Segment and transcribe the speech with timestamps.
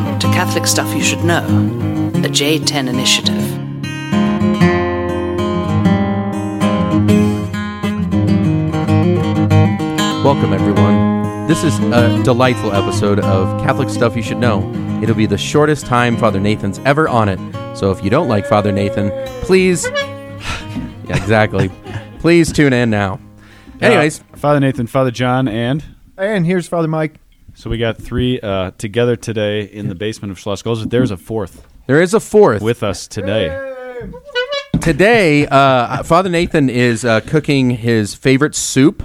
[0.00, 3.36] Welcome to Catholic Stuff You Should Know, a J10 initiative.
[10.24, 11.46] Welcome, everyone.
[11.46, 14.62] This is a delightful episode of Catholic Stuff You Should Know.
[15.02, 17.38] It'll be the shortest time Father Nathan's ever on it.
[17.76, 19.10] So if you don't like Father Nathan,
[19.42, 19.84] please.
[19.90, 21.70] yeah, exactly.
[22.20, 23.20] please tune in now.
[23.82, 25.84] Anyways, Uh, Father Nathan, Father John, and
[26.16, 27.19] And here's Father Mike.
[27.60, 30.90] So we got three uh, together today in the basement of Schloss Gold.
[30.90, 32.62] There's a fourth there is a fourth.
[32.62, 33.48] with us today.
[34.80, 39.02] Today, uh, Father Nathan is uh, cooking his favorite soup.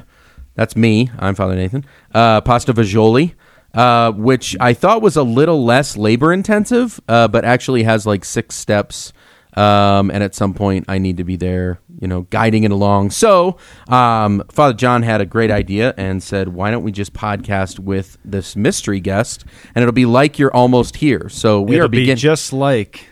[0.53, 1.09] That's me.
[1.19, 1.83] I'm Father Nathan.
[2.13, 3.33] Uh, pasta fagioli,
[3.73, 8.23] uh, which I thought was a little less labor intensive, uh, but actually has like
[8.23, 9.11] six steps.
[9.55, 13.11] Um, and at some point, I need to be there, you know, guiding it along.
[13.11, 17.79] So, um, Father John had a great idea and said, "Why don't we just podcast
[17.79, 21.89] with this mystery guest, and it'll be like you're almost here." So we It'll are
[21.89, 22.17] be beginning.
[22.17, 23.07] just like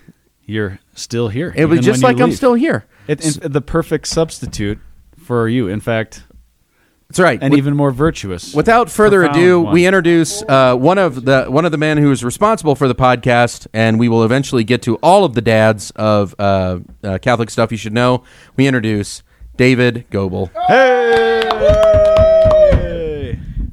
[0.46, 1.54] you're still here.
[1.56, 2.86] It was even just like I'm still here.
[3.08, 4.80] It, it- the perfect substitute
[5.18, 5.70] for you.
[5.70, 6.24] In fact,
[7.14, 7.38] That's right.
[7.40, 8.56] and With- even more virtuous.
[8.56, 9.72] Without further ado, one.
[9.74, 12.96] we introduce uh, one of the one of the men who is responsible for the
[12.96, 17.52] podcast, and we will eventually get to all of the dads of uh, uh, Catholic
[17.52, 18.24] stuff you should know.
[18.56, 19.22] We introduce
[19.58, 20.50] David Goebel.
[20.68, 21.04] Hey!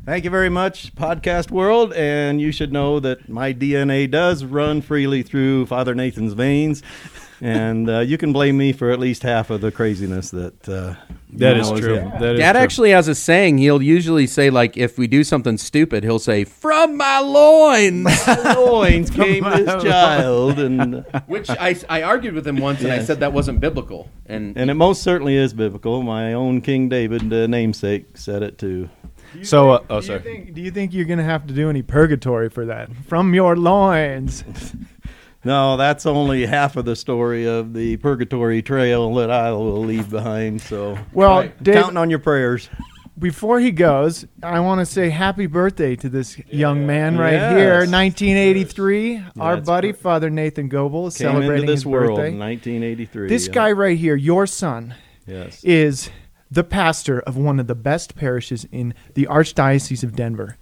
[0.05, 1.95] Thank you very much, podcast world.
[1.95, 6.83] And you should know that my DNA does run freely through Father Nathan's veins.
[7.41, 10.97] And uh, you can blame me for at least half of the craziness that uh,
[11.34, 11.95] That you is know true.
[11.95, 12.11] him.
[12.20, 12.61] That is Dad true.
[12.61, 13.59] actually has a saying.
[13.59, 19.11] He'll usually say like, if we do something stupid, he'll say, "From my loins," loins
[19.20, 23.33] came this child, and which I, I argued with him once, and I said that
[23.33, 24.09] wasn't biblical.
[24.27, 26.03] And and it most certainly is biblical.
[26.03, 28.89] My own King David, uh, namesake, said it too.
[29.42, 30.19] So, uh, oh, do sorry.
[30.19, 32.91] You think, do you think you're going to have to do any purgatory for that?
[33.06, 34.42] From your loins.
[35.45, 40.11] No, that's only half of the story of the purgatory trail that I will leave
[40.11, 40.61] behind.
[40.61, 42.69] So, Well, Dave, counting on your prayers.
[43.19, 47.56] before he goes, I want to say happy birthday to this young man right Yes.
[47.56, 47.87] here.
[47.87, 49.23] 1983.
[49.39, 50.03] Our That's buddy, correct.
[50.03, 52.33] Father Nathan Goebel, is Came celebrating into this his world birthday.
[52.33, 53.29] in 1983.
[53.29, 53.53] This yeah.
[53.55, 54.95] guy right here, your son,
[55.27, 55.65] Yes.
[55.65, 56.11] is
[56.50, 60.56] the pastor of one of the best parishes in the Archdiocese of Denver.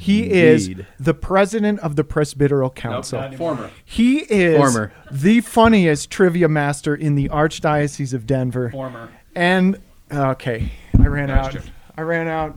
[0.00, 0.70] He is
[1.00, 3.32] the president of the Presbyteral Council.
[3.32, 3.68] former.
[3.84, 4.92] He is Former.
[5.10, 8.70] the funniest trivia master in the Archdiocese of Denver.
[8.70, 9.10] Former.
[9.34, 9.80] And
[10.12, 11.56] okay, I ran out.
[11.96, 12.56] I ran out.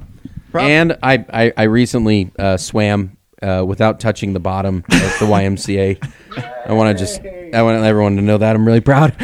[0.54, 5.98] And I, I, I recently uh, swam uh, without touching the bottom of the YMCA.
[6.68, 7.22] I want to just,
[7.56, 9.16] I want everyone to know that I'm really proud.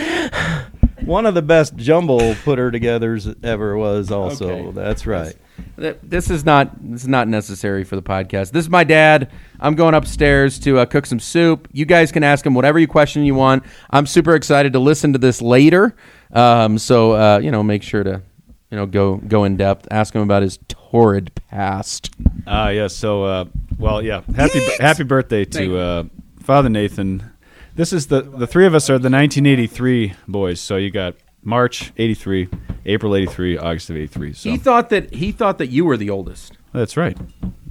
[1.08, 4.50] One of the best jumble putter togethers ever was also.
[4.50, 4.72] Okay.
[4.72, 5.36] That's right.
[5.80, 8.52] Th- This is not, this is not necessary for the podcast.
[8.52, 9.32] This is my dad.
[9.60, 11.68] I'm going upstairs to uh, cook some soup.
[11.72, 13.64] You guys can ask him whatever you question you want.
[13.90, 15.96] I'm super excited to listen to this later.
[16.32, 18.22] Um, so uh, you know, make sure to,
[18.70, 19.88] you know, go go in depth.
[19.90, 22.12] Ask him about his torrid past.
[22.46, 22.94] Ah, yes.
[22.94, 23.46] So, uh,
[23.80, 24.22] well, yeah.
[24.36, 26.04] Happy happy birthday to uh,
[26.44, 27.32] Father Nathan.
[27.78, 30.60] This is the the three of us are the 1983 boys.
[30.60, 32.50] So you got March 83,
[32.86, 34.34] April 83, August of 83.
[34.34, 36.58] So He thought that he thought that you were the oldest.
[36.74, 37.16] that's right.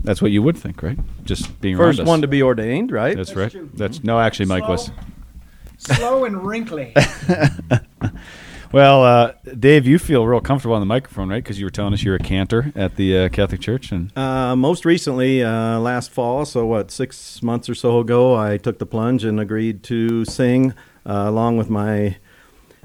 [0.05, 0.99] That's what you would think, right?
[1.25, 2.07] Just being around First us.
[2.07, 3.17] one to be ordained, right?
[3.17, 3.53] That's, right.
[3.77, 4.93] That's no, actually, Mike was.
[5.79, 6.95] Slow and wrinkly.
[8.73, 11.43] Well, uh, Dave, you feel real comfortable on the microphone, right?
[11.43, 14.55] Because you were telling us you're a cantor at the uh, Catholic Church, and Uh,
[14.57, 18.87] most recently, uh, last fall, so what, six months or so ago, I took the
[18.87, 20.75] plunge and agreed to sing
[21.07, 22.17] uh, along with my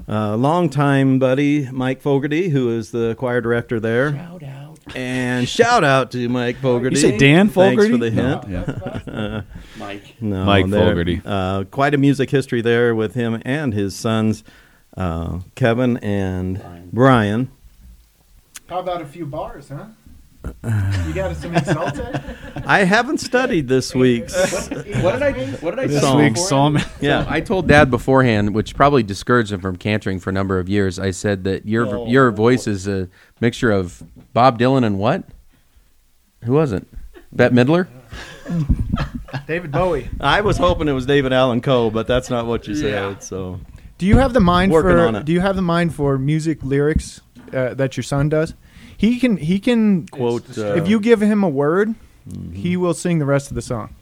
[0.08, 4.12] uh, longtime buddy, Mike Fogarty, who is the choir director there.
[4.12, 4.78] Shout out.
[4.96, 6.96] And shout out to Mike Fogarty.
[6.96, 7.76] You say Dan Fogarty?
[7.76, 8.40] Thanks for the No.
[8.40, 9.06] hint.
[9.06, 9.42] yeah.
[9.78, 10.16] Mike.
[10.20, 11.20] No, Mike Fogarty.
[11.24, 14.42] Uh, quite a music history there with him and his sons,
[14.96, 17.50] uh, Kevin and Brian.
[18.68, 19.86] How about a few bars, huh?
[21.06, 22.20] You got us some exalted?
[22.66, 24.34] I haven't studied this week's.
[24.70, 25.32] What did I?
[25.60, 26.80] What did I this tell him week's beforehand?
[26.82, 26.92] psalm.
[27.00, 27.24] Yeah.
[27.24, 30.68] So I told Dad beforehand, which probably discouraged him from cantering for a number of
[30.68, 30.98] years.
[30.98, 33.08] I said that your your voice is a
[33.40, 34.02] mixture of
[34.32, 35.22] Bob Dylan and what?
[36.42, 36.88] Who was it?
[37.30, 37.86] Bette Midler.
[39.46, 40.10] David Bowie.
[40.20, 42.90] I was hoping it was David Allen Coe, but that's not what you said.
[42.90, 43.18] Yeah.
[43.20, 43.60] So
[44.02, 45.06] Do you have the mind Working for?
[45.06, 45.24] on it.
[45.24, 47.20] Do you have the mind for music lyrics
[47.54, 48.52] uh, that your son does?
[48.96, 49.36] He can.
[49.36, 50.42] He can quote.
[50.58, 50.78] Uh, Mm-hmm.
[50.78, 51.94] if you give him a word,
[52.52, 53.94] he will sing the rest of the song.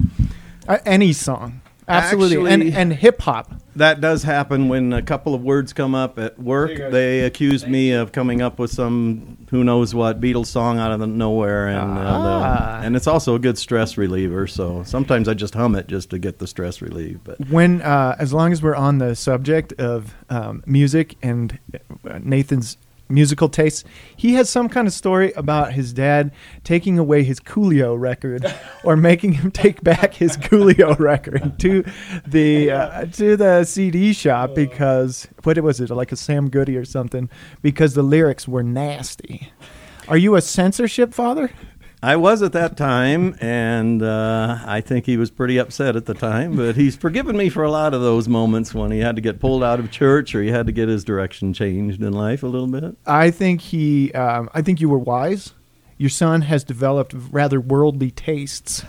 [0.67, 1.61] Uh, any song.
[1.91, 2.51] Absolutely.
[2.53, 3.53] and Actually- and hip hop.
[3.77, 6.77] That does happen when a couple of words come up at work.
[6.91, 10.99] They accuse me of coming up with some who knows what Beatles song out of
[11.01, 12.79] the nowhere, and uh, Ah.
[12.81, 14.47] the- and it's also a good stress reliever.
[14.49, 17.21] So sometimes I just hum it just to get the stress relieved.
[17.25, 21.59] But When uh, as long as we're on the subject of um, music and
[22.09, 22.77] uh, Nathan's
[23.11, 23.85] musical tastes,
[24.17, 26.33] he has some kind of story about his dad
[26.65, 28.47] taking away his Coolio record
[28.85, 31.85] or making him take back his Coolio record to
[32.27, 36.85] the uh, to the CD shop because what was it like a Sam Goody or
[36.85, 37.29] something
[37.63, 39.53] because the lyrics were nasty.
[40.09, 41.51] Are you a censorship father?
[42.03, 46.15] I was at that time, and uh, I think he was pretty upset at the
[46.15, 46.57] time.
[46.57, 49.39] But he's forgiven me for a lot of those moments when he had to get
[49.39, 52.47] pulled out of church or he had to get his direction changed in life a
[52.47, 52.97] little bit.
[53.07, 54.13] I think he.
[54.13, 55.53] Um, I think you were wise.
[55.99, 58.83] Your son has developed rather worldly tastes,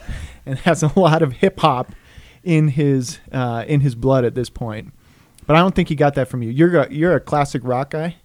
[0.45, 1.91] and has a lot of hip hop
[2.43, 4.93] in his uh, in his blood at this point.
[5.45, 6.49] But I don't think he got that from you.
[6.49, 8.15] You're a, you're a classic rock guy.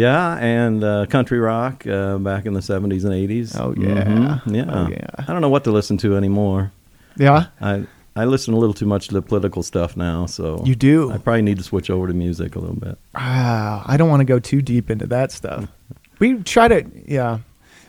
[0.00, 3.54] Yeah, and uh, country rock uh, back in the seventies and eighties.
[3.54, 4.40] Oh, yeah.
[4.46, 4.64] yeah.
[4.68, 5.06] Oh, yeah.
[5.18, 6.72] I don't know what to listen to anymore.
[7.16, 7.86] Yeah, I
[8.16, 11.12] I listen a little too much to the political stuff now, so you do.
[11.12, 12.98] I probably need to switch over to music a little bit.
[13.14, 15.68] Ah, I don't want to go too deep into that stuff.
[16.18, 16.86] We try to.
[17.06, 17.40] Yeah,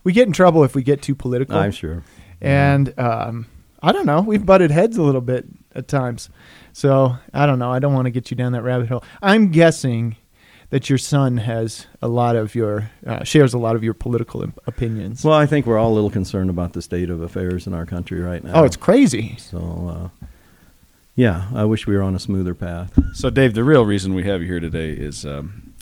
[0.04, 1.56] we get in trouble if we get too political.
[1.56, 2.04] I'm sure.
[2.42, 3.46] and um,
[3.82, 4.22] I don't know.
[4.22, 6.30] We've butted heads a little bit at times,
[6.74, 7.72] so I don't know.
[7.72, 9.04] I don't want to get you down that rabbit hole.
[9.22, 10.18] I'm guessing
[10.72, 14.42] that your son has a lot of your uh, shares a lot of your political
[14.44, 15.24] im- opinions.
[15.24, 17.86] Well, I think we're all a little concerned about the state of affairs in our
[17.86, 18.54] country right now.
[18.56, 19.36] oh, it's crazy.
[19.38, 20.12] so.
[20.20, 20.26] Uh,
[21.16, 22.98] yeah, I wish we were on a smoother path.
[23.14, 25.74] So, Dave, the real reason we have you here today is um,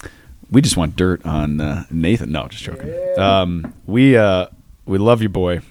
[0.50, 2.32] we just want dirt on uh, Nathan.
[2.32, 2.92] No, just joking.
[3.18, 4.48] Um, we uh,
[4.88, 5.62] we love your boy,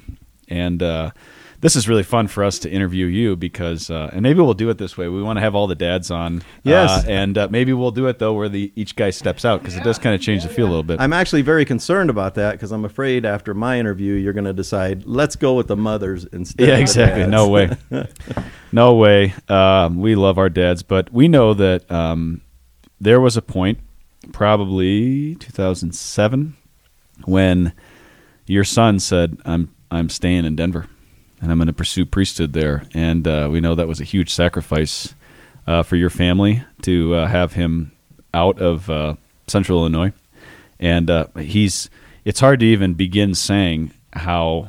[0.48, 1.10] and uh,
[1.60, 4.70] this is really fun for us to interview you because, uh, and maybe we'll do
[4.70, 5.08] it this way.
[5.08, 6.42] We want to have all the dads on.
[6.62, 7.04] Yes.
[7.04, 9.76] uh, and uh, maybe we'll do it though where the each guy steps out because
[9.76, 11.00] it does kind of change the feel a little bit.
[11.00, 14.52] I'm actually very concerned about that because I'm afraid after my interview you're going to
[14.52, 16.68] decide let's go with the mothers instead.
[16.68, 17.22] yeah, exactly.
[17.22, 17.70] dads." No way.
[18.72, 19.34] no way.
[19.48, 22.40] Um, we love our dads, but we know that um,
[23.00, 23.78] there was a point,
[24.32, 26.56] probably 2007,
[27.24, 27.72] when
[28.46, 30.86] your son said, "I'm I'm staying in Denver,
[31.40, 34.32] and I'm going to pursue priesthood there." And uh, we know that was a huge
[34.32, 35.14] sacrifice
[35.66, 37.92] uh, for your family to uh, have him
[38.34, 39.14] out of uh,
[39.46, 40.12] Central Illinois,
[40.78, 41.90] and uh, he's.
[42.24, 44.68] It's hard to even begin saying how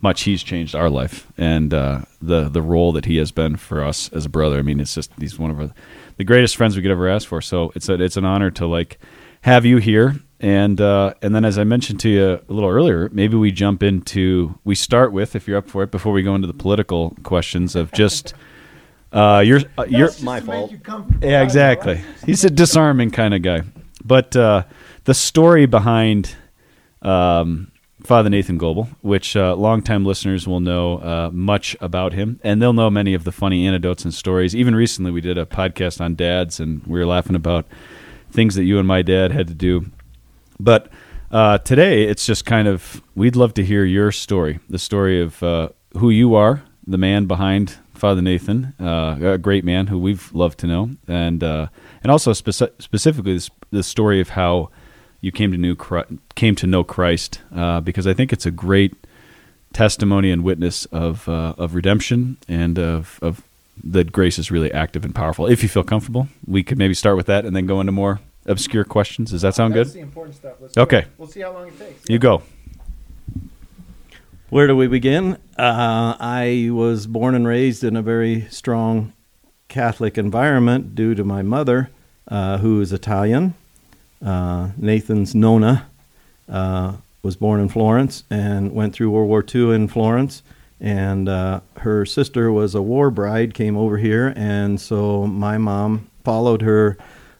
[0.00, 3.82] much he's changed our life and uh, the the role that he has been for
[3.82, 4.58] us as a brother.
[4.58, 5.70] I mean, it's just he's one of our,
[6.16, 7.40] the greatest friends we could ever ask for.
[7.40, 8.98] So it's a, it's an honor to like
[9.42, 10.16] have you here.
[10.40, 13.82] And uh, and then as I mentioned to you a little earlier, maybe we jump
[13.82, 17.16] into we start with if you're up for it before we go into the political
[17.24, 18.34] questions of just
[19.12, 20.72] uh, your uh, your my fault.
[21.20, 22.00] yeah, exactly.
[22.24, 23.62] He's a disarming kind of guy.
[24.04, 24.62] But uh,
[25.04, 26.36] the story behind
[27.02, 27.72] um,
[28.04, 32.72] Father Nathan Goebel, which uh, longtime listeners will know uh, much about him, and they'll
[32.72, 34.54] know many of the funny anecdotes and stories.
[34.54, 37.66] Even recently, we did a podcast on dads, and we were laughing about
[38.30, 39.86] things that you and my dad had to do.
[40.60, 40.88] But
[41.30, 45.42] uh, today, it's just kind of we'd love to hear your story, the story of
[45.42, 50.32] uh, who you are, the man behind Father Nathan, uh, a great man who we've
[50.32, 51.66] loved to know, and uh,
[52.02, 54.70] and also speci- specifically this, the story of how
[55.20, 58.94] you came to Christ, came to know Christ, uh, because I think it's a great
[59.72, 63.42] testimony and witness of uh, of redemption and of of
[63.84, 65.46] that grace is really active and powerful.
[65.46, 68.20] If you feel comfortable, we could maybe start with that and then go into more
[68.48, 69.30] obscure questions.
[69.30, 69.88] Does that sound good?
[69.88, 70.54] the important stuff.
[70.60, 71.06] Let's Okay.
[71.16, 72.08] We'll see how long it takes.
[72.08, 72.42] You go.
[74.50, 75.34] Where do we begin?
[75.58, 79.12] Uh, I was born and raised in a very strong
[79.68, 81.90] Catholic environment due to my mother,
[82.28, 83.52] uh, who is Italian.
[84.24, 85.86] Uh, Nathan's Nona
[86.48, 90.42] uh, was born in Florence and went through World War II in Florence.
[90.80, 96.08] And uh, her sister was a war bride, came over here, and so my mom
[96.24, 96.96] followed her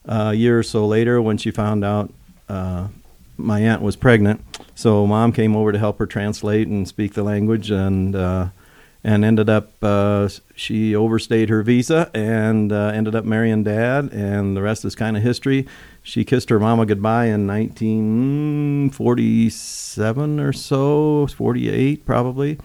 [0.09, 2.13] a year or so later when she found out
[2.49, 2.89] uh,
[3.37, 4.43] my aunt was pregnant.
[4.75, 8.49] So mom came over to help her translate and speak the language, and uh,
[9.05, 14.57] and ended up uh, she overstayed her visa and uh, ended up marrying dad, and
[14.57, 15.67] the rest is kind of history.
[16.03, 22.59] She kissed her mama goodbye in 1947 or so, 48 probably,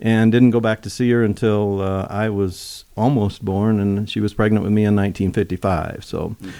[0.00, 4.20] and didn't go back to see her until uh, I was almost born, and she
[4.20, 6.04] was pregnant with me in 1955.
[6.04, 6.36] So.
[6.40, 6.50] d-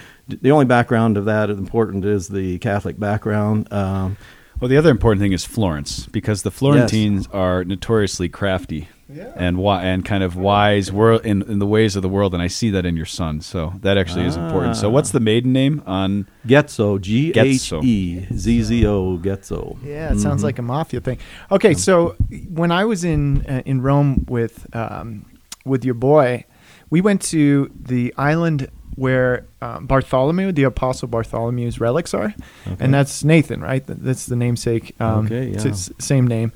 [0.41, 3.71] The only background of that important is the Catholic background.
[3.71, 4.17] Um,
[4.59, 9.31] Well, the other important thing is Florence, because the Florentines are notoriously crafty Yeah.
[9.37, 12.43] and why and kind of wise world in, in the ways of the world, and
[12.43, 13.39] I see that in your son.
[13.39, 14.75] So that actually is important.
[14.75, 16.27] So what's the maiden name on?
[16.45, 19.77] Ghezzo, G H E Z Z O, Ghezzo.
[19.81, 21.19] Yeah, it sounds like a mafia thing.
[21.49, 22.15] Okay, so
[22.49, 25.25] when I was in uh, in Rome with um,
[25.65, 26.43] with your boy,
[26.89, 32.33] we went to the island where um, Bartholomew, the Apostle Bartholomew's relics are,
[32.79, 33.83] and that's Nathan, right?
[33.87, 34.95] That's the namesake.
[34.99, 35.71] Um, Okay, it's yeah.
[35.71, 36.51] his same name.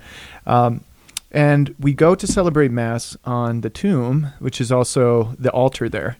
[0.45, 0.83] Um,
[1.31, 6.17] and we go to celebrate mass on the tomb, which is also the altar there.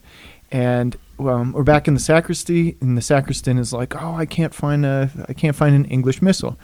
[0.52, 4.54] And um, we're back in the sacristy, and the sacristan is like, "Oh, I can't
[4.54, 6.58] find a, I can't find an English missal."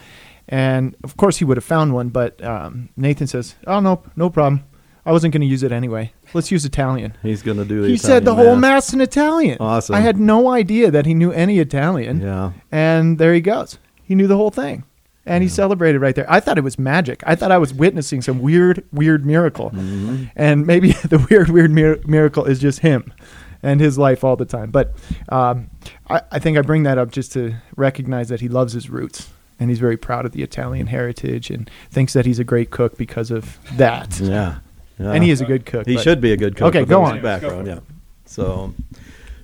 [0.47, 4.29] And of course, he would have found one, but um, Nathan says, "Oh, no, no
[4.29, 4.63] problem.
[5.05, 6.13] I wasn't going to use it anyway.
[6.33, 9.57] Let's use Italian." He's going to do the He said the whole mass in Italian.
[9.59, 9.95] Awesome.
[9.95, 12.21] I had no idea that he knew any Italian.
[12.21, 12.51] Yeah.
[12.71, 13.77] And there he goes.
[14.03, 14.83] He knew the whole thing.
[15.25, 16.25] And he celebrated right there.
[16.31, 17.21] I thought it was magic.
[17.25, 19.69] I thought I was witnessing some weird, weird miracle.
[19.69, 20.23] Mm-hmm.
[20.35, 23.13] And maybe the weird, weird mir- miracle is just him
[23.61, 24.71] and his life all the time.
[24.71, 24.95] But
[25.29, 25.69] um,
[26.09, 29.29] I, I think I bring that up just to recognize that he loves his roots.
[29.59, 32.97] And he's very proud of the Italian heritage and thinks that he's a great cook
[32.97, 34.19] because of that.
[34.19, 34.59] Yeah.
[34.99, 35.11] Yeah.
[35.13, 35.87] And he is a good cook.
[35.87, 36.67] He but- should be a good cook.
[36.67, 37.21] Okay, with go his on.
[37.21, 37.79] Background, yeah.
[38.25, 38.73] So,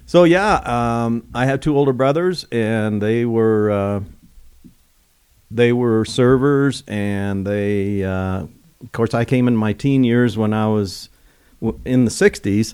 [0.06, 0.56] so yeah,
[1.06, 4.00] um, I had two older brothers, and they were uh,
[5.50, 8.46] they were servers, and they, uh,
[8.82, 11.10] of course, I came in my teen years when I was
[11.62, 12.74] w- in the '60s.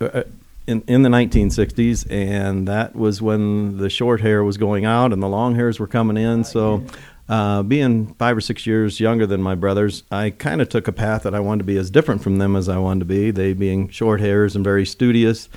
[0.00, 0.24] Uh,
[0.66, 5.22] in, in the 1960s, and that was when the short hair was going out and
[5.22, 6.44] the long hairs were coming in.
[6.44, 6.84] So,
[7.28, 10.92] uh, being five or six years younger than my brothers, I kind of took a
[10.92, 13.30] path that I wanted to be as different from them as I wanted to be.
[13.30, 15.48] They being short hairs and very studious.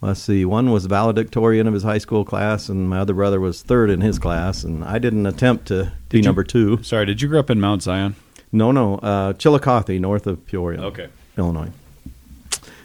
[0.00, 3.62] Let's see, one was valedictorian of his high school class, and my other brother was
[3.62, 6.82] third in his class, and I didn't attempt to be you- number two.
[6.82, 8.14] Sorry, did you grow up in Mount Zion?
[8.52, 10.82] No, no, uh, Chillicothe, north of Peoria.
[10.82, 11.08] Okay.
[11.38, 11.70] Illinois.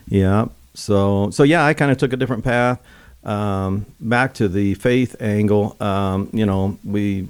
[0.08, 0.48] Yeah.
[0.74, 2.80] So so yeah, I kind of took a different path.
[3.24, 5.76] Um, back to the faith angle.
[5.82, 7.28] Um, you know, we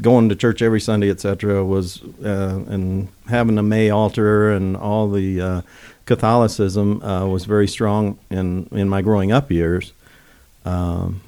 [0.00, 1.64] going to church every Sunday, etc.
[1.64, 5.62] Was uh, and having a May altar and all the uh,
[6.06, 9.92] Catholicism uh, was very strong in in my growing up years.
[10.64, 11.20] Um,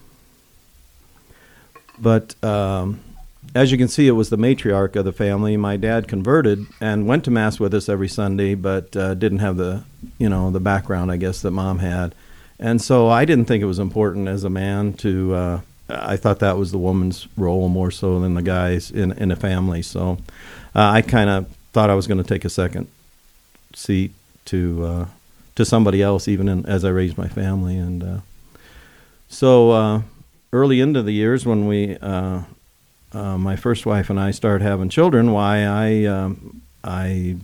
[1.99, 3.01] but um,
[3.55, 5.57] as you can see, it was the matriarch of the family.
[5.57, 9.57] My dad converted and went to mass with us every Sunday, but uh, didn't have
[9.57, 9.85] the,
[10.19, 12.15] you know, the background I guess that mom had,
[12.59, 15.35] and so I didn't think it was important as a man to.
[15.35, 19.31] Uh, I thought that was the woman's role more so than the guy's in in
[19.31, 19.83] a family.
[19.83, 20.19] So
[20.75, 22.89] uh, I kind of thought I was going to take a second
[23.75, 24.13] seat
[24.47, 25.07] to uh,
[25.57, 28.19] to somebody else, even in, as I raised my family, and uh,
[29.29, 30.03] so uh,
[30.53, 32.43] early into the years when we uh,
[33.13, 37.37] uh, my first wife and I started having children, why I um, I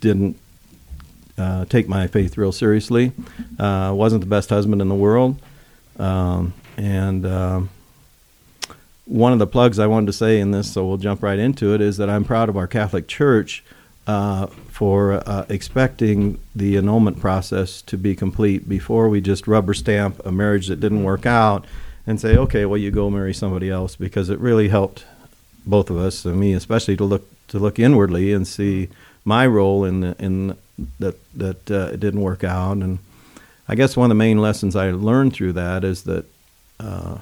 [0.00, 0.38] didn't
[1.38, 3.12] uh, take my faith real seriously.
[3.58, 5.40] Uh, wasn't the best husband in the world,
[5.98, 7.70] um, and um,
[9.06, 11.74] one of the plugs I wanted to say in this, so we'll jump right into
[11.74, 13.62] it, is that I'm proud of our Catholic Church
[14.06, 20.20] uh, for uh, expecting the annulment process to be complete before we just rubber stamp
[20.26, 21.64] a marriage that didn't work out
[22.06, 25.06] and say, okay, well, you go marry somebody else, because it really helped
[25.66, 28.88] both of us, and me especially, to look to look inwardly and see
[29.24, 30.56] my role in the, in
[30.98, 32.98] that that uh, it didn't work out, and
[33.66, 36.26] I guess one of the main lessons I learned through that is that
[36.80, 37.18] uh,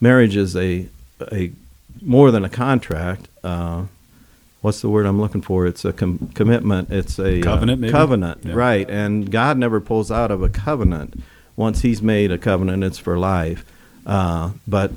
[0.00, 0.86] marriage is a
[1.32, 1.52] a
[2.00, 3.28] more than a contract.
[3.44, 3.84] Uh,
[4.60, 5.66] what's the word I'm looking for?
[5.66, 6.90] It's a com- commitment.
[6.90, 7.92] It's a uh, Covenant, maybe?
[7.92, 8.54] covenant, Yeah.
[8.54, 8.88] right?
[8.90, 11.22] And God never pulls out of a covenant.
[11.56, 13.64] Once He's made a covenant, it's for life.
[14.06, 14.90] Uh, but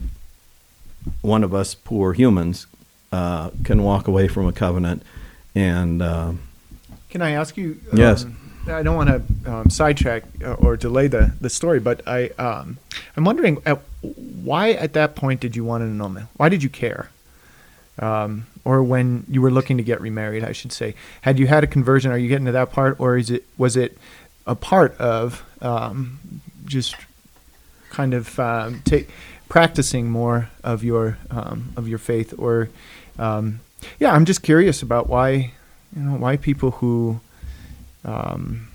[1.22, 2.66] one of us poor humans
[3.12, 5.04] uh, can walk away from a covenant,
[5.54, 6.32] and uh,
[7.10, 7.80] Can I ask you?
[7.94, 8.26] Yes.
[8.68, 12.78] I don't want to um, sidetrack uh, or delay the, the story, but I um,
[13.16, 16.28] I'm wondering at, why at that point did you want an annulment?
[16.38, 17.10] Why did you care?
[18.00, 21.64] Um, or when you were looking to get remarried, I should say, had you had
[21.64, 22.12] a conversion?
[22.12, 23.98] Are you getting to that part, or is it was it
[24.48, 26.96] a part of um, just
[27.90, 29.08] kind of um, ta-
[29.48, 32.70] practicing more of your um, of your faith, or
[33.18, 35.54] yeah, I'm just curious about why
[35.96, 37.22] you know why people who
[38.06, 38.68] um,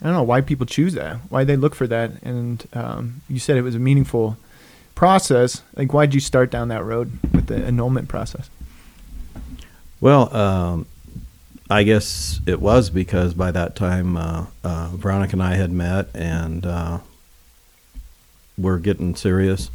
[0.00, 3.38] I don't know why people choose that, why they look for that, and um, you
[3.38, 4.36] said it was a meaningful
[4.94, 5.62] process.
[5.76, 8.50] Like, why did you start down that road with the annulment process?
[10.00, 10.86] Well, um,
[11.70, 16.08] I guess it was because by that time uh, uh, Veronica and I had met
[16.14, 16.98] and uh,
[18.58, 19.70] we're getting serious.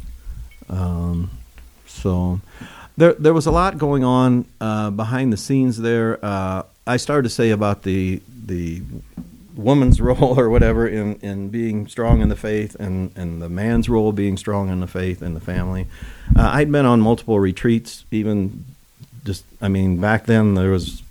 [0.68, 1.30] Um,
[1.86, 2.40] so
[2.96, 6.22] there, there was a lot going on uh, behind the scenes there.
[6.22, 8.82] Uh, I started to say about the the
[9.54, 13.88] woman's role or whatever in, in being strong in the faith and, and the man's
[13.88, 15.86] role being strong in the faith and the family.
[16.36, 18.64] Uh, I'd been on multiple retreats, even
[19.24, 21.02] just, I mean, back then there was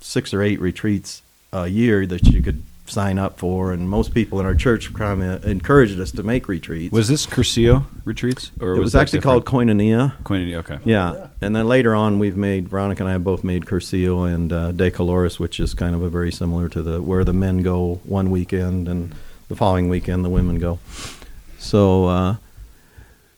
[0.00, 4.40] six or eight retreats a year that you could sign up for, and most people
[4.40, 6.92] in our church kind of encouraged us to make retreats.
[6.92, 9.46] Was this Cursillo retreats, or it was, that actually different?
[9.46, 10.16] called Koinonia.
[10.22, 10.56] Koinonia?
[10.58, 10.78] Okay.
[10.84, 14.52] Yeah, and then later on, we've made Veronica and I have both made Cursillo and
[14.52, 17.62] uh, De Caloris, which is kind of a very similar to the where the men
[17.62, 19.14] go one weekend and
[19.48, 20.78] the following weekend the women go.
[21.58, 22.36] So, uh,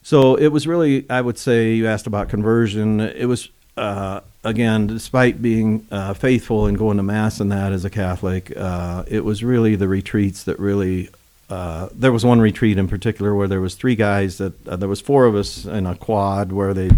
[0.01, 2.99] so it was really, I would say, you asked about conversion.
[2.99, 7.85] It was uh, again, despite being uh, faithful and going to mass and that as
[7.85, 11.09] a Catholic, uh, it was really the retreats that really.
[11.49, 14.87] Uh, there was one retreat in particular where there was three guys that uh, there
[14.87, 16.91] was four of us in a quad where they,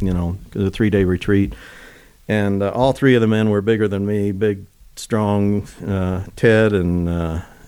[0.00, 1.52] you know, the three day retreat,
[2.28, 5.66] and uh, all three of the men were bigger than me, big, strong.
[5.84, 7.08] Uh, Ted and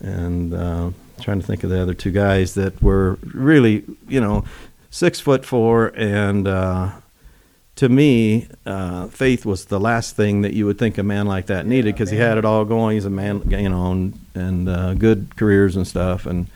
[0.00, 4.44] and trying to think of the other two guys that were really, you know,
[4.90, 6.90] six foot four and uh,
[7.80, 11.46] to me, uh, faith was the last thing that you would think a man like
[11.46, 12.94] that needed because he had it all going.
[12.94, 16.26] He's a man, you know, and, and uh, good careers and stuff.
[16.26, 16.48] And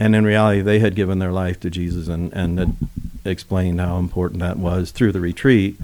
[0.00, 2.76] and in reality, they had given their life to Jesus and and had
[3.22, 5.76] explained how important that was through the retreat.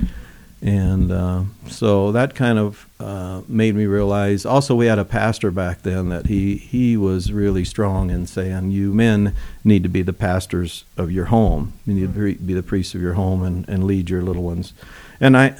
[0.62, 4.44] And uh, so that kind of uh, made me realize.
[4.44, 8.70] Also, we had a pastor back then that he he was really strong in saying,
[8.72, 11.74] "You men need to be the pastors of your home.
[11.86, 14.72] You need to be the priests of your home and, and lead your little ones."
[15.20, 15.56] And I,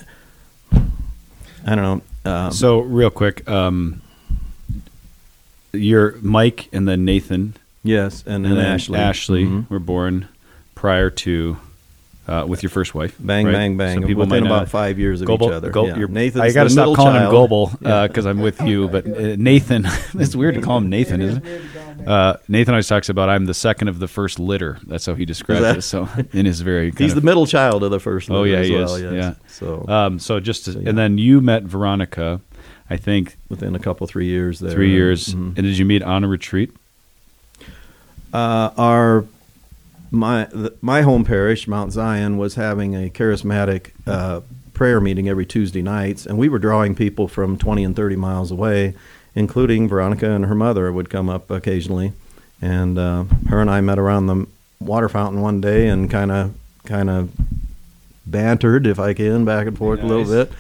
[0.73, 2.31] I don't know.
[2.31, 4.03] Um, So real quick, um,
[5.73, 7.55] your Mike and then Nathan
[7.85, 8.99] yes, and, and then then Ashley.
[8.99, 9.71] Ashley Mhm.
[9.71, 10.29] were born
[10.75, 11.57] prior to
[12.29, 13.17] uh, with your first wife.
[13.19, 13.53] Bang, right?
[13.53, 13.95] bang, bang.
[13.95, 15.71] Some people Within might not- about five years of Goebel, each other.
[15.71, 15.97] Goebel, Yeah.
[15.97, 17.33] you're- I got to stop middle calling him child.
[17.33, 18.07] Goebel Yeah.
[18.07, 18.87] because I'm with you.
[18.89, 21.63] But uh, Nathan, it's weird to call him Nathan, isn't it?
[22.07, 24.79] Uh, Nathan always talks about I'm the second of the first litter.
[24.87, 25.83] That's how he describes that- it.
[25.83, 28.31] So in his very kind He's of- the middle child of the first.
[28.31, 29.03] Oh litter yeah, as he well, is.
[29.03, 29.13] yes.
[29.15, 29.35] Yeah.
[29.49, 30.91] So Um, so just to, So, yeah.
[30.91, 32.41] and then you met Veronica,
[32.91, 34.71] I think within a couple three years there.
[34.71, 35.35] three years.
[35.35, 35.57] Mhm.
[35.57, 36.73] And did you meet on a retreat?
[38.33, 39.25] uh, our
[40.11, 40.49] my
[40.81, 44.41] my home parish, Mount Zion, was having a charismatic uh,
[44.75, 48.51] prayer meeting every Tuesday nights, and we were drawing people from twenty and thirty miles
[48.51, 48.95] away,
[49.35, 52.13] including Veronica and her mother would come up occasionally,
[52.63, 54.47] and uh, her and I met around the
[54.81, 57.31] water fountain one day and kind of kind of
[58.27, 60.53] bantered, if I can, back and forth a little bit.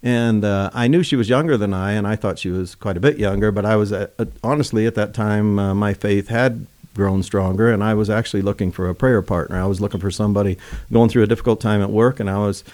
[0.00, 2.96] And uh, I knew she was younger than I, and I thought she was quite
[2.96, 3.50] a bit younger.
[3.50, 6.66] But I was at, uh, honestly at that time, uh, my faith had
[6.98, 9.56] grown stronger, and I was actually looking for a prayer partner.
[9.56, 10.58] I was looking for somebody
[10.92, 12.64] going through a difficult time at work, and I was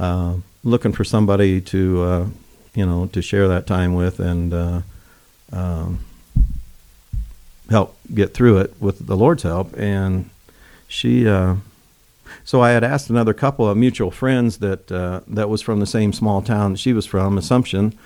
[0.00, 2.26] uh, looking for somebody to, uh,
[2.74, 4.80] you know, to share that time with and uh,
[5.52, 6.00] um,
[7.70, 9.78] help get through it with the Lord's help.
[9.78, 10.28] And
[10.88, 11.28] she.
[11.28, 11.56] Uh,
[12.44, 15.86] so I had asked another couple of mutual friends that uh, that was from the
[15.86, 17.96] same small town that she was from, Assumption,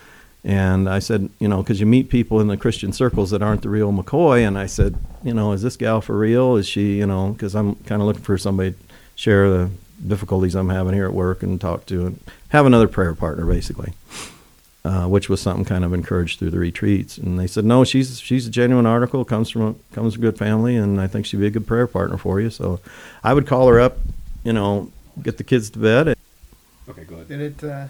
[0.45, 3.63] and I said, you know, because you meet people in the Christian circles that aren't
[3.63, 6.57] the real McCoy, and I said, you know, is this gal for real?
[6.57, 8.79] Is she, you know, because I'm kind of looking for somebody to
[9.15, 9.71] share the
[10.07, 13.93] difficulties I'm having here at work and talk to and have another prayer partner, basically.
[14.85, 18.19] Uh, which was something kind of encouraged through the retreats, and they said, "No, she's
[18.19, 19.25] she's a genuine article.
[19.25, 21.69] comes from a, comes from a good family, and I think she'd be a good
[21.69, 22.81] prayer partner for you." So,
[23.23, 23.99] I would call her up,
[24.43, 24.91] you know,
[25.23, 26.17] get the kids to bed,
[26.89, 27.29] Okay, go ahead.
[27.29, 27.63] Did it?
[27.63, 27.87] Uh,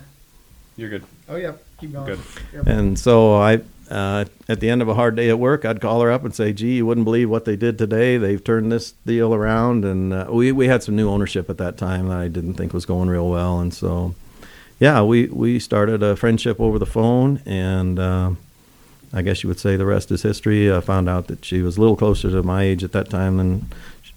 [0.77, 1.05] You're good.
[1.31, 1.53] oh yeah,
[1.83, 2.07] keep going.
[2.53, 2.67] Good.
[2.67, 6.01] And so I, uh, at the end of a hard day at work, I'd call
[6.01, 8.17] her up and say, "Gee, you wouldn't believe what they did today.
[8.17, 11.77] They've turned this deal around." And uh, we we had some new ownership at that
[11.77, 14.15] time that I didn't think was going real well, and so
[14.79, 18.31] yeah, we we started a friendship over the phone, and uh,
[19.13, 20.73] I guess you would say the rest is history.
[20.73, 23.39] I found out that she was a little closer to my age at that time,
[23.39, 23.73] and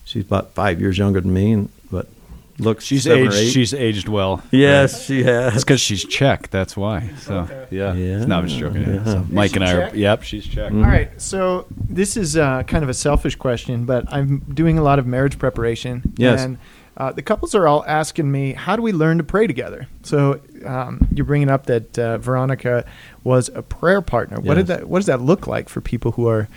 [0.05, 2.07] she's about five years younger than me, and, but
[2.57, 3.35] looks She's seven or aged.
[3.37, 3.49] eight.
[3.51, 4.41] She's aged well.
[4.51, 5.53] yes, she has.
[5.53, 6.49] That's because she's Czech.
[6.49, 7.09] That's why.
[7.21, 8.25] So yeah, Yeah.
[8.25, 8.83] no, I'm just joking.
[8.83, 9.03] Yeah.
[9.03, 9.79] So Mike she and I are.
[9.87, 9.95] Czech?
[9.95, 10.71] Yep, she's Czech.
[10.71, 10.83] Mm.
[10.85, 14.83] All right, so this is uh, kind of a selfish question, but I'm doing a
[14.83, 16.13] lot of marriage preparation.
[16.17, 16.41] Yes.
[16.43, 16.57] And
[16.97, 19.85] uh, the couples are all asking me, how do we learn to pray together?
[20.03, 22.85] So um, you're bringing up that uh, Veronica
[23.25, 24.39] was a prayer partner.
[24.39, 24.79] What did Yes.
[24.79, 24.87] that?
[24.87, 26.47] What does that look like for people who are,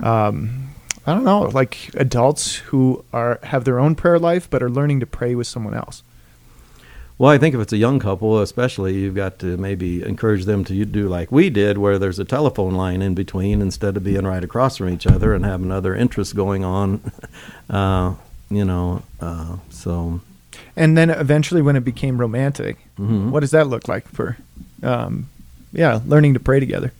[0.00, 0.68] um,
[1.08, 5.00] I don't know, like adults who are have their own prayer life but are learning
[5.00, 6.02] to pray with someone else?
[7.16, 10.64] Well, I think if it's a young couple, especially, you've got to maybe encourage them
[10.64, 14.26] to do like we did, where there's a telephone line in between instead of being
[14.26, 17.00] right across from each other and having other interests going on.
[17.70, 18.14] Uh,
[18.48, 20.22] you know, uh, so
[20.74, 23.28] And then eventually, when it became romantic, mhm.
[23.28, 24.38] what does that look like for
[24.82, 25.28] um,
[25.70, 26.92] yeah, learning to pray together.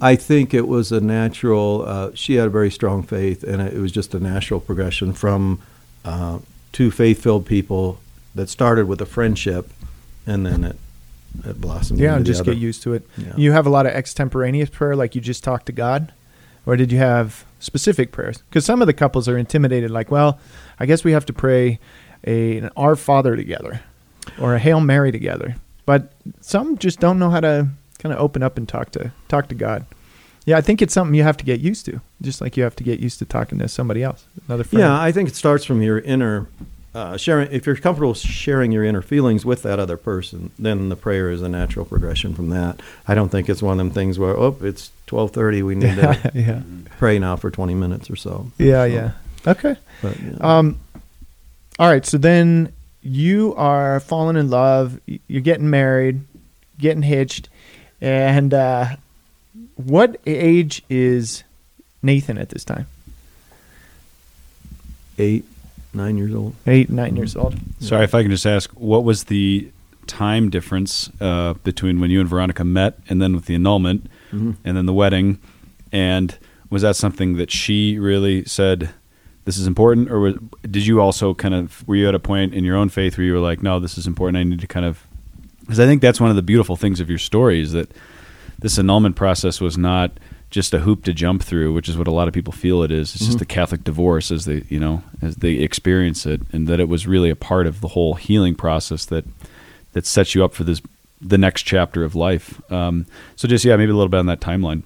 [0.00, 1.84] I think it was a natural.
[1.86, 5.62] Uh, she had a very strong faith, and it was just a natural progression from
[6.04, 6.38] uh,
[6.72, 7.98] two faith-filled people
[8.34, 9.70] that started with a friendship,
[10.26, 10.76] and then it
[11.44, 12.00] it blossomed.
[12.00, 12.52] Yeah, and just other.
[12.52, 13.08] get used to it.
[13.16, 13.32] Yeah.
[13.36, 16.12] You have a lot of extemporaneous prayer, like you just talk to God,
[16.66, 18.42] or did you have specific prayers?
[18.48, 20.38] Because some of the couples are intimidated, like, well,
[20.78, 21.78] I guess we have to pray
[22.26, 23.80] a, an Our Father together,
[24.38, 25.56] or a Hail Mary together.
[25.86, 29.48] But some just don't know how to kind of open up and talk to talk
[29.48, 29.86] to God.
[30.44, 32.76] Yeah, I think it's something you have to get used to, just like you have
[32.76, 34.80] to get used to talking to somebody else, another friend.
[34.80, 36.46] Yeah, I think it starts from your inner
[36.94, 37.50] uh, sharing.
[37.50, 41.42] If you're comfortable sharing your inner feelings with that other person, then the prayer is
[41.42, 42.80] a natural progression from that.
[43.08, 45.96] I don't think it's one of them things where oh, it's twelve thirty, we need
[45.96, 46.62] to yeah,
[46.98, 48.50] pray now for twenty minutes or so.
[48.58, 49.10] yeah, So, yeah.
[49.46, 49.76] Okay.
[50.00, 50.58] But, yeah.
[50.58, 50.78] Um,
[51.78, 52.06] all right.
[52.06, 55.00] So then you are falling in love.
[55.06, 56.20] You're getting married,
[56.78, 57.48] getting hitched,
[58.06, 58.96] and uh,
[59.74, 61.42] what age is
[62.02, 62.86] Nathan at this time?
[65.18, 65.44] Eight,
[65.92, 66.54] nine years old.
[66.66, 67.56] Eight, nine years old.
[67.80, 69.70] Sorry, if I can just ask, what was the
[70.06, 74.52] time difference uh, between when you and Veronica met and then with the annulment Mm-hmm.
[74.64, 75.38] and then the wedding?
[75.92, 76.36] And
[76.68, 78.90] was that something that she really said,
[79.44, 80.10] this is important?
[80.10, 82.88] Or was, did you also kind of, were you at a point in your own
[82.88, 84.36] faith where you were like, no, this is important.
[84.36, 85.05] I need to kind of,
[85.66, 87.90] because I think that's one of the beautiful things of your story is that
[88.58, 90.12] this annulment process was not
[90.50, 92.90] just a hoop to jump through, which is what a lot of people feel it
[92.90, 93.14] is.
[93.14, 93.42] It's just Mhm.
[93.42, 97.06] a Catholic divorce as they, you know, as they experience it, and that it was
[97.06, 99.24] really a part of the whole healing process that
[99.92, 100.80] that sets you up for this
[101.20, 102.60] the next chapter of life.
[102.70, 104.82] Um, so just yeah, maybe a little bit on that timeline.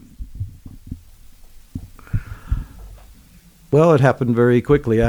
[3.73, 5.01] Well, it happened very quickly.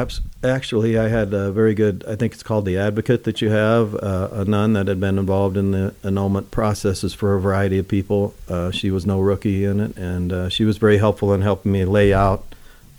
[0.43, 3.95] Actually, I had a very good, I think it's called the advocate that you have,
[3.95, 7.87] uh, a nun that had been involved in the annulment processes for a variety of
[7.87, 8.35] people.
[8.47, 11.71] Uh, she was no rookie in it, and uh, she was very helpful in helping
[11.71, 12.45] me lay out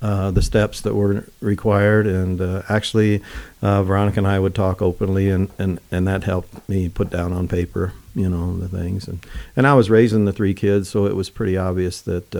[0.00, 2.08] uh, the steps that were required.
[2.08, 3.22] And uh, actually,
[3.62, 7.32] uh, Veronica and I would talk openly, and, and, and that helped me put down
[7.32, 9.06] on paper, you know, the things.
[9.06, 12.32] And, and I was raising the three kids, so it was pretty obvious that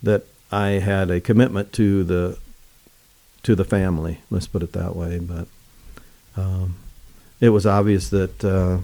[0.00, 2.38] that I had a commitment to the
[3.42, 4.20] to the family.
[4.30, 5.18] Let's put it that way.
[5.18, 5.46] But
[6.36, 6.76] um,
[7.40, 8.78] it was obvious that uh,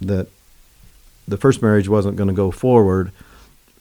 [0.00, 0.28] that
[1.26, 3.12] the first marriage wasn't going to go forward.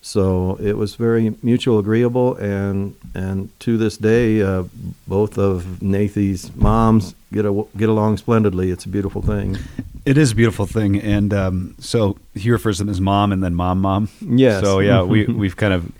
[0.03, 4.63] So it was very mutual agreeable, and and to this day, uh,
[5.07, 8.71] both of Nathan's moms get a, get along splendidly.
[8.71, 9.59] It's a beautiful thing.
[10.03, 13.43] It is a beautiful thing, and um, so he refers to them as mom and
[13.43, 14.09] then mom, mom.
[14.21, 14.63] Yes.
[14.63, 15.91] So yeah, we we've kind of,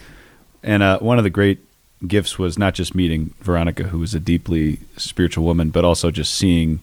[0.63, 1.60] and uh, one of the great
[2.08, 6.34] gifts was not just meeting Veronica, who was a deeply spiritual woman, but also just
[6.34, 6.80] seeing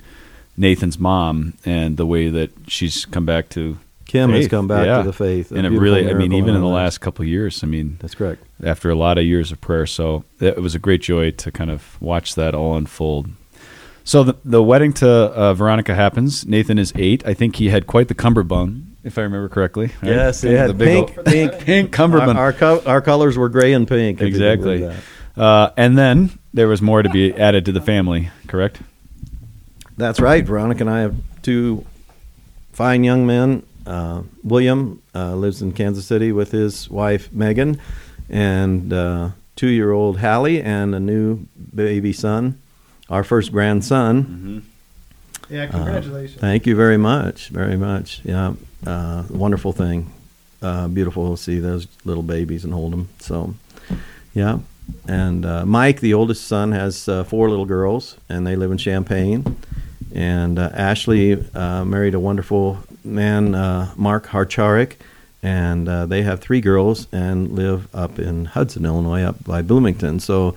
[0.57, 4.99] Nathan's mom and the way that she's come back to Kim has come back Yeah.
[4.99, 5.53] to the faith.
[5.53, 8.15] And it really, I mean, even in the last couple of years, I mean, That's
[8.15, 8.43] correct.
[8.65, 9.87] after a lot of years of prayer.
[9.87, 13.29] So it was a great joy to kind of watch that all unfold.
[14.05, 16.47] So the, the wedding to uh, Veronica happens.
[16.47, 17.27] Nathan is eight.
[17.27, 19.87] I think he had quite the cummerbund, if I remember correctly.
[20.03, 20.11] right?
[20.13, 22.37] Yes, Pink- it had the big pink, old- pink, pink cummerbund.
[22.39, 24.21] Our our, co- our colors were gray and pink.
[24.21, 25.03] if you can exactly.
[25.37, 28.31] Uh, and then there was more to be added to the family.
[28.49, 28.81] Correct.
[29.97, 30.45] That's right.
[30.45, 31.85] Veronica and I have two
[32.73, 33.63] fine young men.
[33.87, 37.81] Uh, William uh, lives in Kansas City with his wife Megan,
[38.29, 42.61] and uh, two-year-old Hallie, and a new baby son,
[43.09, 44.63] our first grandson.
[45.49, 46.39] Yeah, congratulations.
[46.41, 48.21] Thank you very much, very much.
[48.25, 48.53] Yeah,
[48.87, 50.13] uh, wonderful thing.
[50.61, 53.09] Uh, beautiful to see those little babies and hold them.
[53.21, 53.55] So,
[54.35, 54.59] yeah.
[55.07, 58.79] And uh, Mike, the oldest son, has uh, four little girls, and they live in
[58.79, 59.57] Champaign.
[60.15, 63.53] And uh, Ashley uh, married a wonderful man,
[63.97, 64.95] Mark Harcharik,
[65.43, 70.19] and they have three girls and live up in Hudson, Illinois, up by Bloomington.
[70.19, 70.57] So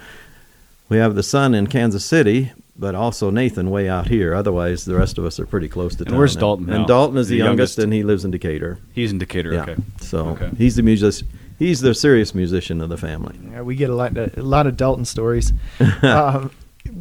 [0.90, 4.34] we have the son in Kansas City, but also Nathan way out here.
[4.34, 6.18] Otherwise, the rest of us are pretty close to And town.
[6.18, 6.76] where's Dalton now?
[6.78, 7.84] And Dalton is the, The youngest, youngest.
[7.86, 8.80] and he lives in Decatur.
[8.94, 9.54] He's in Decatur.
[9.54, 9.62] Yeah.
[9.64, 9.76] Okay.
[10.02, 10.50] So Okay.
[10.58, 11.28] he's the musician.
[11.60, 13.36] He's the serious musician of the family.
[13.52, 15.54] Yeah, we get a lot, a lot of Dalton stories.
[16.02, 16.50] um,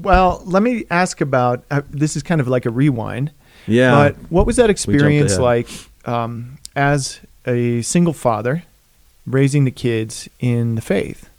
[0.03, 1.65] well, let me ask about.
[1.71, 3.31] Uh, this is kind of like a rewind.
[3.67, 3.95] Yeah.
[3.95, 5.69] But what was that experience like
[6.05, 8.65] um, as a single father
[9.27, 11.31] raising the kids in the faith?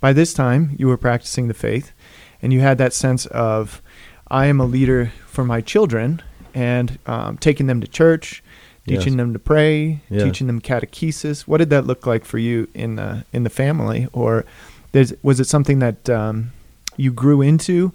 [0.00, 1.92] By this time, you were practicing the faith,
[2.40, 3.82] and you had that sense of,
[4.30, 6.22] I am a leader for my children,
[6.54, 8.42] and um, taking them to church,
[8.86, 9.16] teaching Yes.
[9.16, 10.22] them to pray, Yes.
[10.22, 11.42] teaching them catechesis.
[11.42, 14.44] What did that look like for you in the in the family, or
[14.92, 16.52] there's, was it something that um,
[16.96, 17.92] you grew into?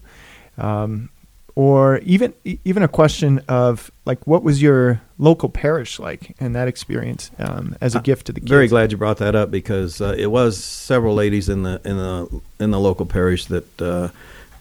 [0.58, 1.10] Um,
[1.58, 6.68] or even even a question of like what was your local parish like and that
[6.68, 8.50] experience um, as a gift to the kids.
[8.50, 11.96] Very glad you brought that up because uh, it was several ladies in the in
[11.98, 14.10] the in the local parish that uh,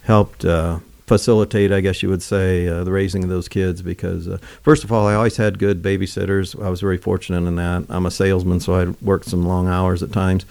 [0.05, 3.83] helped uh, facilitate, I guess you would say, uh, the raising of those kids.
[3.83, 6.61] Because uh, first of all, I always had good babysitters.
[6.63, 7.85] I was very fortunate in that.
[7.89, 10.47] I'm a salesman, so I worked some long hours at times.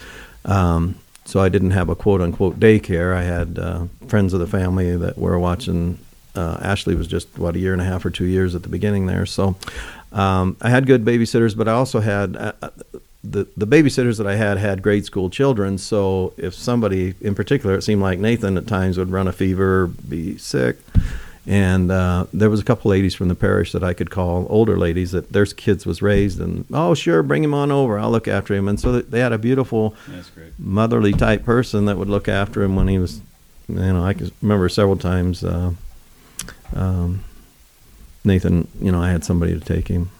[0.46, 3.16] Um, so I didn't have a quote unquote daycare.
[3.16, 5.98] I had uh, friends of the family that were watching.
[6.36, 8.70] Uh, Ashley was just what a year and a half or two years at the
[8.70, 9.26] beginning there.
[9.26, 9.56] So
[10.12, 12.54] um, I had good babysitters, but I also had uh,
[13.24, 15.78] the the babysitters that I had had grade school children.
[15.78, 19.88] So if somebody in particular, it seemed like Nathan at times would run a fever,
[19.88, 20.78] be sick.
[21.46, 24.78] And uh, there was a couple ladies from the parish that I could call, older
[24.78, 28.30] ladies that their kids was raised, and oh sure, bring him on over, I'll look
[28.30, 28.70] after him.
[28.70, 29.94] And so they had a beautiful,
[30.58, 33.20] motherly type person that would look after him when he was,
[33.68, 35.44] you know, I can remember several times.
[35.44, 35.74] Uh,
[36.74, 37.26] um,
[38.24, 40.12] Nathan, you know, I had somebody to take him,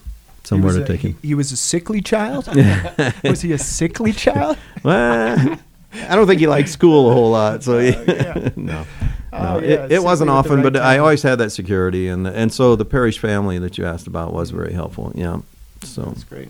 [0.44, 1.18] somewhere to a- take him.
[1.22, 2.48] He, he was a sickly child.
[3.24, 4.58] was he a sickly child?
[4.84, 5.60] Well,
[6.10, 8.50] I don't think he liked school a whole lot, so he, yeah.
[8.56, 8.86] no,
[9.32, 11.36] Oh, no, yeah, it, it wasn't sickly at the often, right but I always had
[11.40, 15.12] that security, and and so the parish family that you asked about was very helpful.
[15.16, 15.42] Yeah,
[15.82, 16.50] so That's great.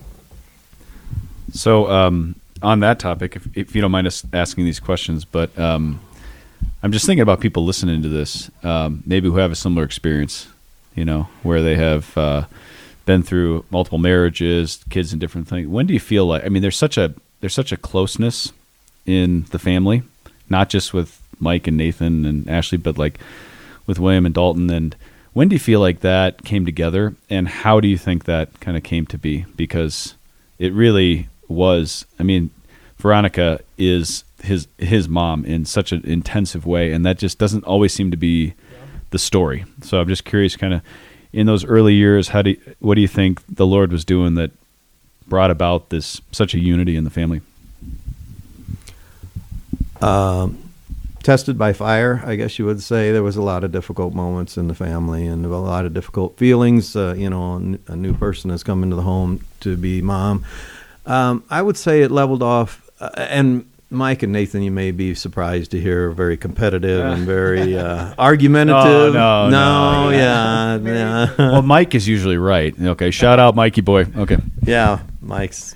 [1.53, 5.57] So, um, on that topic, if, if you don't mind us asking these questions, but
[5.59, 5.99] um,
[6.81, 10.47] I'm just thinking about people listening to this, um, maybe who have a similar experience,
[10.95, 12.45] you know, where they have uh,
[13.05, 15.67] been through multiple marriages, kids, and different things.
[15.67, 16.45] When do you feel like?
[16.45, 18.51] I mean, there's such a there's such a closeness
[19.05, 20.03] in the family,
[20.49, 23.19] not just with Mike and Nathan and Ashley, but like
[23.85, 24.69] with William and Dalton.
[24.69, 24.95] And
[25.33, 28.77] when do you feel like that came together, and how do you think that kind
[28.77, 29.45] of came to be?
[29.55, 30.15] Because
[30.59, 32.05] it really was.
[32.19, 32.51] I mean,
[32.97, 37.93] Veronica is his his mom in such an intensive way, and that just doesn't always
[37.93, 38.53] seem to be
[39.09, 39.65] the story.
[39.81, 40.81] So I'm just curious, kind of
[41.33, 44.35] in those early years, how do you, what do you think the Lord was doing
[44.35, 44.51] that
[45.27, 47.41] brought about this such a unity in the family?
[50.03, 50.57] um,
[51.23, 53.11] tested by fire, I guess you would say.
[53.11, 56.37] There was a lot of difficult moments in the family and a lot of difficult
[56.37, 56.95] feelings.
[56.95, 60.45] Uh, you know, a new person has come into the home to be mom.
[61.05, 65.13] Um, I would say it leveled off, uh, and Mike and Nathan, you may be
[65.15, 69.13] surprised to hear, are very competitive and very uh, argumentative.
[69.13, 72.75] no, no, yeah, yeah, well, Mike is usually right.
[72.79, 74.05] Okay, shout out Mikey boy.
[74.15, 74.99] Okay, yeah.
[75.21, 75.75] Mike's.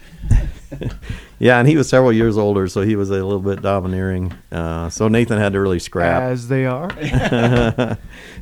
[1.39, 4.33] yeah, and he was several years older, so he was a little bit domineering.
[4.51, 6.23] Uh, so Nathan had to really scrap.
[6.23, 6.89] As they are.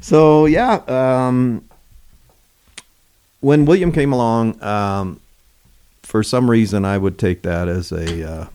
[0.01, 1.67] so yeah, um,
[3.41, 5.19] when William came along, um,
[6.01, 8.47] for some reason I would take that as a uh,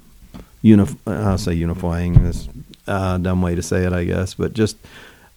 [0.65, 2.17] unif- I'll say unifying.
[2.17, 2.49] Is
[2.87, 4.77] a dumb way to say it, I guess, but just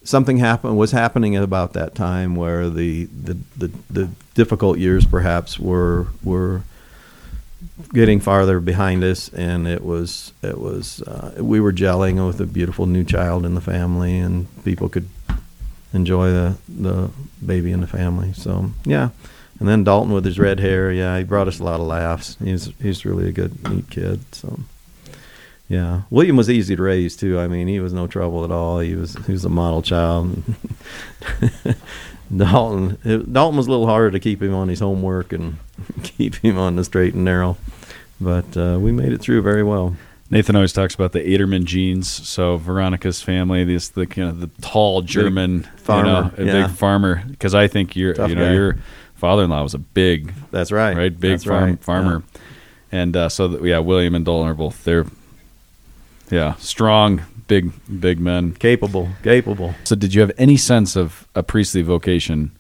[0.03, 5.05] something happened was happening at about that time where the the, the, the difficult years
[5.05, 6.63] perhaps were were
[7.93, 12.45] getting farther behind us and it was it was uh, we were gelling with a
[12.45, 15.07] beautiful new child in the family and people could
[15.93, 17.09] enjoy the the
[17.45, 18.33] baby in the family.
[18.33, 19.09] So yeah.
[19.59, 22.37] And then Dalton with his red hair yeah he brought us a lot of laughs.
[22.43, 24.59] He's he's really a good neat kid so
[25.67, 28.79] yeah William was easy to raise too I mean he was no trouble at all
[28.79, 30.43] he was he was a model child
[32.35, 32.97] Dalton
[33.31, 35.57] Dalton was a little harder to keep him on his homework and
[36.03, 37.57] keep him on the straight and narrow
[38.19, 39.95] but uh, we made it through very well
[40.33, 42.09] Nathan always talks about the Aderman genes.
[42.09, 46.67] So Veronica's family, this the kind of the tall German farmer, you know, a yeah.
[46.67, 47.23] big farmer.
[47.27, 48.53] Because I think your Tough you know guy.
[48.53, 48.77] your
[49.13, 51.83] father-in-law was a big that's right right big farm, right.
[51.83, 52.23] farmer,
[52.91, 55.05] and uh, so that, yeah, William and Dalton are both they're
[56.29, 58.53] yeah strong big big men.
[58.53, 62.51] Capable capable So did you have any sense of a priestly vocation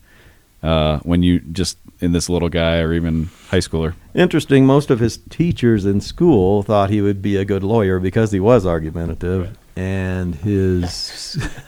[0.61, 3.95] uh, when you just in this little guy or even high schooler?
[4.13, 4.65] Interesting.
[4.65, 8.39] Most of his teachers in school thought he would be a good lawyer because he
[8.39, 11.33] was argumentative, and his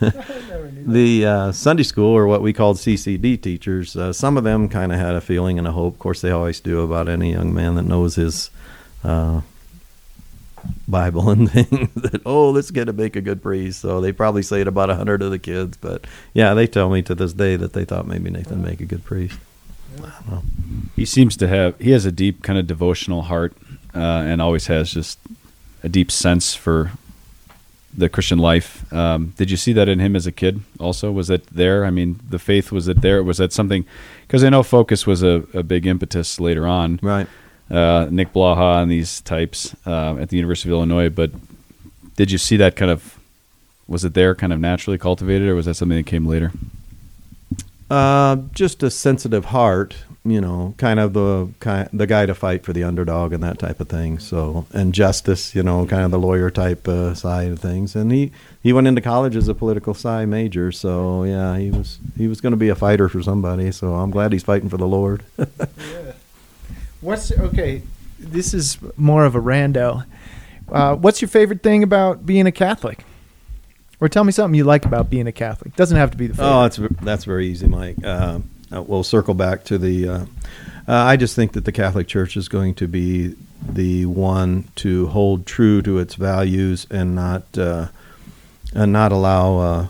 [0.86, 3.96] the uh, Sunday school or what we called CCD teachers.
[3.96, 5.94] Uh, some of them kind of had a feeling and a hope.
[5.94, 8.50] Of course, they always do about any young man that knows his
[9.02, 9.40] uh,
[10.88, 11.90] Bible and things.
[11.94, 13.80] That oh, this kid to make a good priest.
[13.80, 15.76] So they probably say it about a hundred of the kids.
[15.76, 18.86] But yeah, they tell me to this day that they thought maybe Nathan make a
[18.86, 19.38] good priest.
[20.94, 23.54] He seems to have he has a deep kind of devotional heart,
[23.94, 25.18] uh, and always has just
[25.82, 26.92] a deep sense for
[27.96, 28.92] the Christian life.
[28.92, 30.60] Um, did you see that in him as a kid?
[30.78, 31.84] Also, was that there?
[31.84, 33.22] I mean, the faith was it there?
[33.22, 33.86] Was that something?
[34.26, 37.00] Because I know focus was a, a big impetus later on.
[37.02, 37.26] Right.
[37.70, 41.32] Uh, Nick Blaha and these types uh, at the University of Illinois, but
[42.16, 43.18] did you see that kind of?
[43.88, 46.50] Was it there, kind of naturally cultivated, or was that something that came later?
[47.88, 52.64] Uh, just a sensitive heart, you know, kind of the kind the guy to fight
[52.64, 54.18] for the underdog and that type of thing.
[54.18, 57.94] So and justice, you know, kind of the lawyer type uh, side of things.
[57.94, 60.72] And he he went into college as a political sci major.
[60.72, 63.70] So yeah, he was he was going to be a fighter for somebody.
[63.70, 65.22] So I'm glad he's fighting for the Lord.
[67.06, 67.82] What's okay?
[68.18, 70.04] This is more of a rando.
[70.68, 73.04] Uh, what's your favorite thing about being a Catholic?
[74.00, 75.76] Or tell me something you like about being a Catholic.
[75.76, 76.50] Doesn't have to be the favorite.
[76.50, 78.04] Oh, that's that's very easy, Mike.
[78.04, 78.40] Uh,
[78.72, 80.08] uh, we'll circle back to the.
[80.08, 80.18] Uh,
[80.88, 85.06] uh, I just think that the Catholic Church is going to be the one to
[85.06, 87.86] hold true to its values and not uh,
[88.74, 89.86] and not allow uh,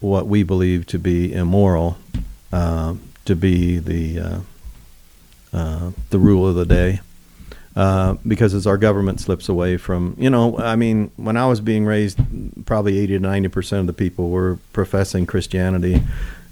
[0.00, 1.96] what we believe to be immoral
[2.52, 4.42] to be the
[5.52, 7.00] uh, uh, the rule of the day.
[7.74, 11.60] Uh, because as our government slips away from, you know, I mean, when I was
[11.60, 12.18] being raised,
[12.64, 16.02] probably 80 to 90 percent of the people were professing Christianity,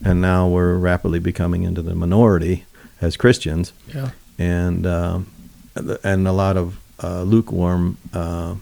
[0.05, 2.67] and now we're rapidly becoming into the minority
[3.01, 4.11] as Christians, yeah.
[4.39, 5.27] and um,
[6.05, 8.57] and a lot of uh, lukewarm, uh,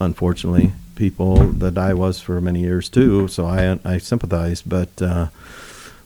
[0.00, 3.28] unfortunately, people that I was for many years too.
[3.28, 5.28] So I I sympathize, but uh,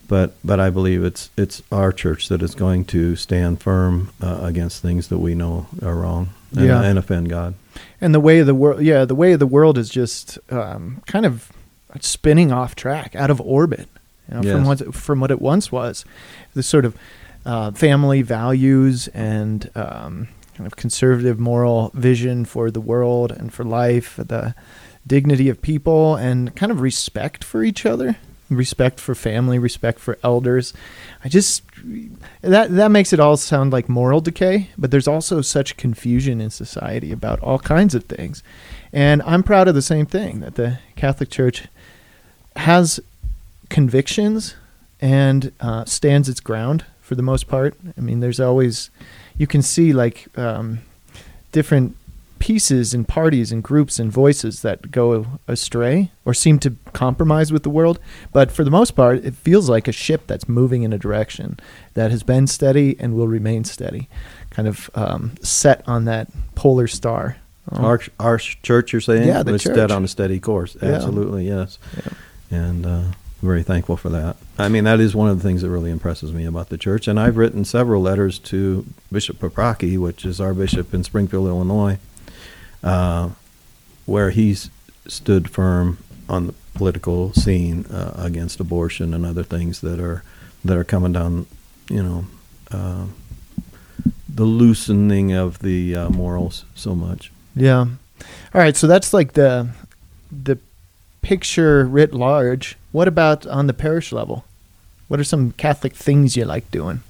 [0.09, 4.40] but but I believe it's it's our church that is going to stand firm uh,
[4.42, 6.83] against things that we know are wrong and, Yeah.
[6.83, 7.55] and offend God.
[8.01, 11.03] And the way of the world, yeah, the way of the world is just um,
[11.07, 11.53] kind of
[12.01, 13.88] spinning off track, out of orbit,
[14.31, 16.05] you know, from what from what it once was.
[16.55, 16.97] The sort of
[17.47, 23.64] uh, family values and um, kind of conservative moral vision for the world and for
[23.64, 24.55] life, the
[25.07, 28.16] dignity of people, and kind of respect for each other,
[28.51, 30.73] respect for family, respect for elders.
[31.25, 31.63] I just
[32.41, 36.51] that that makes it all sound like moral decay, but there's also such confusion in
[36.51, 38.43] society about all kinds of things.
[38.93, 41.67] And I'm proud of the same thing that the Catholic Church
[42.57, 43.01] has
[43.69, 44.57] convictions
[45.01, 47.75] and uh, stands its ground for the most part.
[47.97, 48.91] I mean, there's always
[49.37, 50.81] you can see like um,
[51.53, 51.97] different
[52.38, 57.62] pieces and parties and groups and voices that go astray or seem to compromise with
[57.62, 57.98] the world.
[58.33, 61.59] But for the most part, it feels like a ship that's moving in a direction
[61.94, 64.09] that has been steady and will remain steady,
[64.51, 67.37] kind of um, set on that polar star.
[67.70, 69.74] Um, Our our church, you're saying, Yeah, the is church.
[69.77, 70.77] dead on a steady course.
[70.83, 70.90] Yeah.
[70.90, 71.79] Absolutely, yes.
[71.96, 72.12] Yeah.
[72.59, 73.03] And uh,
[73.42, 74.37] very thankful for that.
[74.59, 77.07] I mean, that is one of the things that really impresses me about the church.
[77.07, 81.98] And I've written several letters to Bishop Paprocki, which is our bishop in Springfield, Illinois,
[82.83, 83.31] uh,
[84.07, 84.71] where he's
[85.07, 90.23] stood firm on the political scene uh, against abortion and other things that are
[90.64, 91.47] that are coming down.
[91.88, 92.25] You know,
[92.71, 93.07] uh,
[94.29, 97.33] the loosening of the uh, morals so much.
[97.57, 97.87] Yeah.
[98.55, 99.69] All right, so that's like the
[100.31, 100.59] the
[101.23, 102.77] picture writ large.
[102.93, 104.45] What about on the parish level?
[105.09, 107.03] What are some Catholic things you like doing?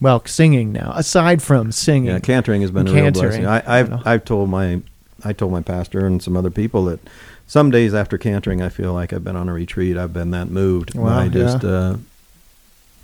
[0.00, 0.92] Well, singing now.
[0.94, 3.46] Aside from singing, Yeah, cantoring has been a real blessing.
[3.46, 4.02] I, I've know.
[4.04, 4.82] I've told my
[5.24, 7.00] I told my pastor and some other people that
[7.46, 9.96] some days after cantoring, I feel like I've been on a retreat.
[9.96, 11.96] I've been that moved Wow, by just uh,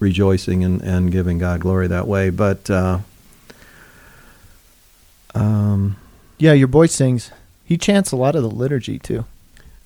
[0.00, 2.30] rejoicing and, and giving God glory that way.
[2.30, 2.98] But uh,
[5.34, 5.96] um,
[6.38, 7.30] yeah, your boy sings.
[7.64, 9.24] He chants a lot of the liturgy too.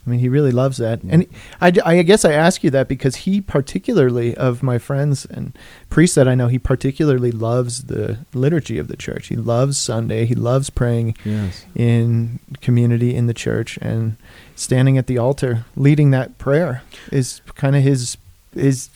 [0.07, 1.03] I mean, he really loves that.
[1.03, 1.27] And
[1.61, 5.57] I, I guess I ask you that because he particularly, of my friends and
[5.91, 9.27] priests that I know, he particularly loves the liturgy of the church.
[9.27, 10.25] He loves Sunday.
[10.25, 14.17] He loves praying yes, in community in the church and
[14.55, 18.17] standing at the altar leading that prayer is kind of his
[18.55, 18.91] his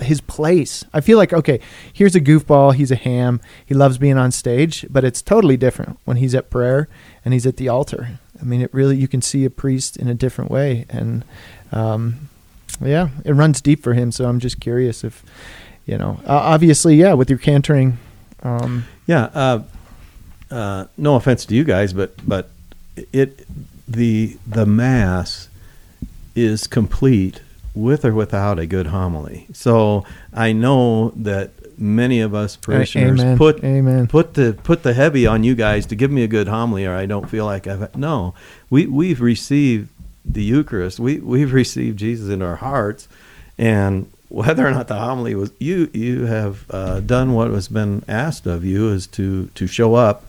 [0.00, 0.84] his place.
[0.92, 1.60] I feel like okay,
[1.92, 3.40] here's a goofball, he's a ham.
[3.64, 6.88] He loves being on stage, but it's totally different when he's at prayer
[7.24, 8.20] and he's at the altar.
[8.40, 11.24] I mean, it really you can see a priest in a different way and
[11.72, 12.28] um
[12.80, 15.24] yeah, it runs deep for him, so I'm just curious if
[15.86, 17.94] you know, uh, obviously, yeah, with your cantoring
[18.42, 19.30] um yeah.
[19.34, 19.62] Uh,
[20.50, 22.50] uh, no offense to you guys, but but
[23.12, 23.46] it
[23.88, 25.48] the the mass
[26.34, 27.40] is complete
[27.74, 29.46] with or without a good homily.
[29.52, 34.06] So I know that many of us parishioners amen, put amen.
[34.06, 36.94] put the put the heavy on you guys to give me a good homily, or
[36.94, 38.34] I don't feel like I've no.
[38.70, 39.88] We we've received
[40.24, 40.98] the Eucharist.
[40.98, 43.08] We we've received Jesus in our hearts,
[43.58, 48.04] and whether or not the homily was you you have uh, done what has been
[48.08, 50.24] asked of you is to to show up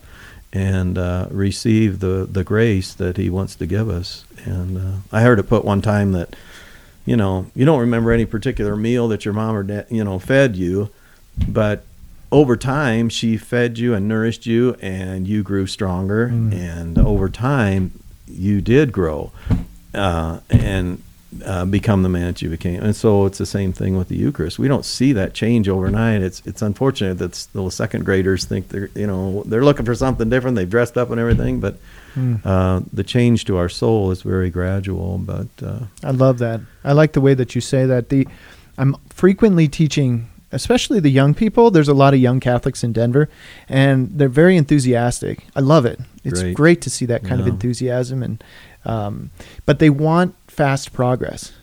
[0.54, 4.26] and uh, receive the the grace that He wants to give us.
[4.46, 6.36] And uh, I heard it put one time that
[7.06, 10.20] you know you don't remember any particular meal that your mom or dad you know
[10.20, 10.90] fed you,
[11.48, 11.84] but
[12.32, 16.54] over time she fed you and nourished you and you grew stronger Mm.
[16.54, 17.92] and over time
[18.28, 19.32] you did grow
[19.94, 21.02] uh, and
[21.46, 22.82] uh, become the man that you became.
[22.82, 24.58] And so it's the same thing with the Eucharist.
[24.58, 26.22] We don't see that change overnight.
[26.22, 30.30] It's it's unfortunate that little second graders think they're you know they're looking for something
[30.30, 30.56] different.
[30.56, 31.78] They've dressed up and everything, but
[32.44, 35.18] uh, the change to our soul is very gradual.
[35.20, 36.62] But uh, I love that.
[36.84, 38.10] I like the way that you say that.
[38.10, 38.28] The
[38.78, 41.72] I'm frequently teaching, especially the young people.
[41.72, 43.30] There's a lot of young Catholics in Denver,
[43.68, 45.46] and they're very enthusiastic.
[45.56, 46.00] I love it.
[46.24, 46.56] It's Great.
[46.56, 48.44] great, to see that kind of enthusiasm, and
[48.86, 49.32] um,
[49.66, 51.54] but they want fast progress.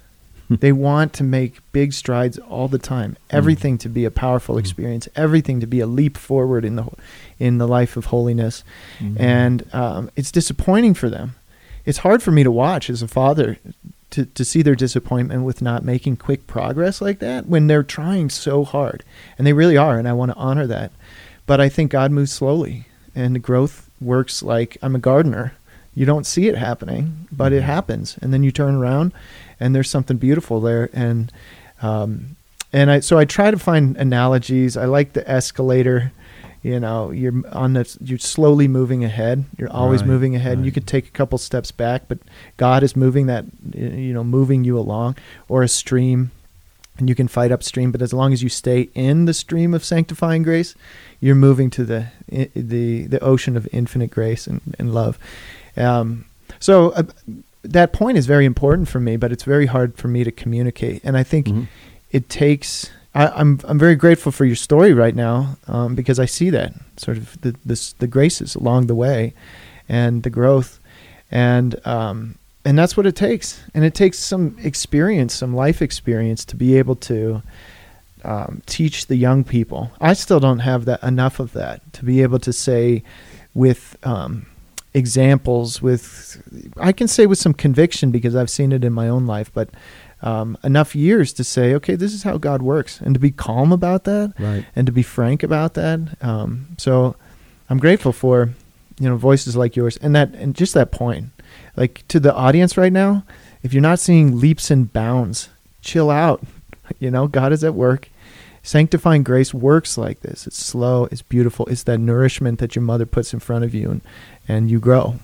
[0.50, 3.16] they want to make big strides all the time.
[3.30, 5.08] Everything to be a powerful experience.
[5.16, 6.86] Everything to be a leap forward in the
[7.38, 8.62] in the life of holiness,
[9.18, 11.34] and um, it's disappointing for them.
[11.86, 13.58] It's hard for me to watch as a father
[14.10, 18.30] to, to see their disappointment with not making quick progress like that when they're trying
[18.30, 19.04] so hard.
[19.36, 20.92] And they really are, and I want to honor that.
[21.46, 25.54] But I think God moves slowly, and the growth works like I'm a gardener.
[25.94, 28.18] You don't see it happening, but it happens.
[28.20, 29.12] And then you turn around,
[29.60, 30.90] and there's something beautiful there.
[30.92, 31.30] And
[31.82, 32.36] um,
[32.72, 34.76] and I so I try to find analogies.
[34.76, 36.12] I like the escalator.
[36.64, 39.44] You know, you're on the you're slowly moving ahead.
[39.58, 40.54] You're always Right, moving ahead.
[40.54, 40.74] And you right.
[40.74, 42.18] could take a couple steps back, but
[42.56, 43.44] God is moving that
[43.74, 46.30] you know moving you along, or a stream,
[46.98, 47.92] and you can fight upstream.
[47.92, 50.74] But as long as you stay in the stream of sanctifying grace,
[51.20, 52.06] you're moving to the
[52.56, 55.18] the the ocean of infinite grace and, and love.
[55.76, 56.24] Um,
[56.60, 57.02] so uh,
[57.62, 61.02] that point is very important for me, but it's very hard for me to communicate.
[61.04, 61.66] And I think Mhm.
[62.10, 62.88] it takes.
[63.14, 66.72] I, I'm I'm very grateful for your story right now um, because I see that
[66.96, 69.34] sort of the this, the graces along the way,
[69.88, 70.80] and the growth,
[71.30, 73.62] and um, and that's what it takes.
[73.72, 77.42] And it takes some experience, some life experience, to be able to
[78.24, 79.92] um, teach the young people.
[80.00, 83.04] I still don't have that enough of that to be able to say
[83.54, 84.46] with um,
[84.92, 85.80] examples.
[85.80, 86.42] With
[86.78, 89.70] I can say with some conviction because I've seen it in my own life, but
[90.24, 93.72] um, enough years to say, okay, this is how God works, and to be calm
[93.72, 94.64] about that, Right.
[94.74, 96.00] and to be frank about that.
[96.20, 97.14] Um, so
[97.70, 98.50] I'm grateful for
[98.98, 101.26] you know voices like yours, and that and just that point,
[101.76, 103.22] like to the audience right now.
[103.62, 105.48] If you're not seeing leaps and bounds,
[105.82, 106.42] chill out.
[107.00, 108.10] You know, God is at work.
[108.62, 110.46] Sanctifying grace works like this.
[110.46, 113.90] It's slow, it's beautiful, it's that nourishment that your mother puts in front of you
[113.90, 114.00] and,
[114.48, 115.14] and you grow.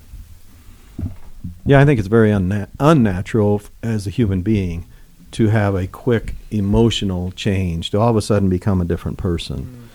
[1.65, 4.87] Yeah, I think it's very unna- unnatural as a human being
[5.33, 9.89] to have a quick emotional change, to all of a sudden become a different person.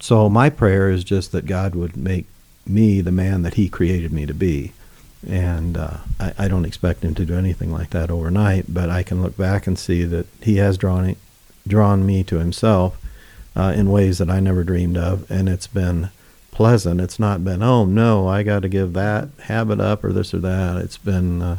[0.00, 2.26] So my prayer is just that God would make
[2.66, 4.72] me the man that He created me to be.
[5.26, 9.02] And uh, I, I don't expect Him to do anything like that overnight, but I
[9.02, 11.16] can look back and see that He has drawn
[11.66, 12.98] drawn me to Himself
[13.56, 16.10] uh, in ways that I never dreamed of, and it's been
[16.52, 17.00] pleasant.
[17.00, 20.38] It's not been, oh no, I got to give that habit up or this or
[20.38, 20.76] that.
[20.76, 21.58] It's been, uh,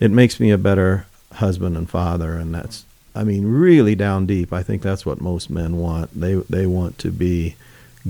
[0.00, 1.06] it makes me a better
[1.36, 2.84] husband and father, and that's,
[3.14, 4.52] I mean, really down deep.
[4.52, 6.18] I think that's what most men want.
[6.18, 7.56] They they want to be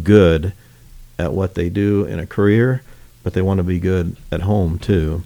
[0.03, 0.53] good
[1.19, 2.83] at what they do in a career,
[3.23, 5.23] but they want to be good at home too.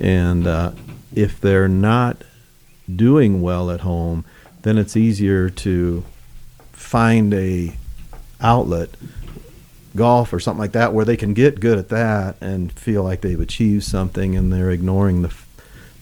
[0.00, 0.72] And uh,
[1.14, 2.22] if they're not
[2.94, 4.24] doing well at home,
[4.62, 6.04] then it's easier to
[6.72, 7.76] find a
[8.40, 8.90] outlet
[9.96, 13.20] golf or something like that where they can get good at that and feel like
[13.20, 15.34] they've achieved something and they're ignoring the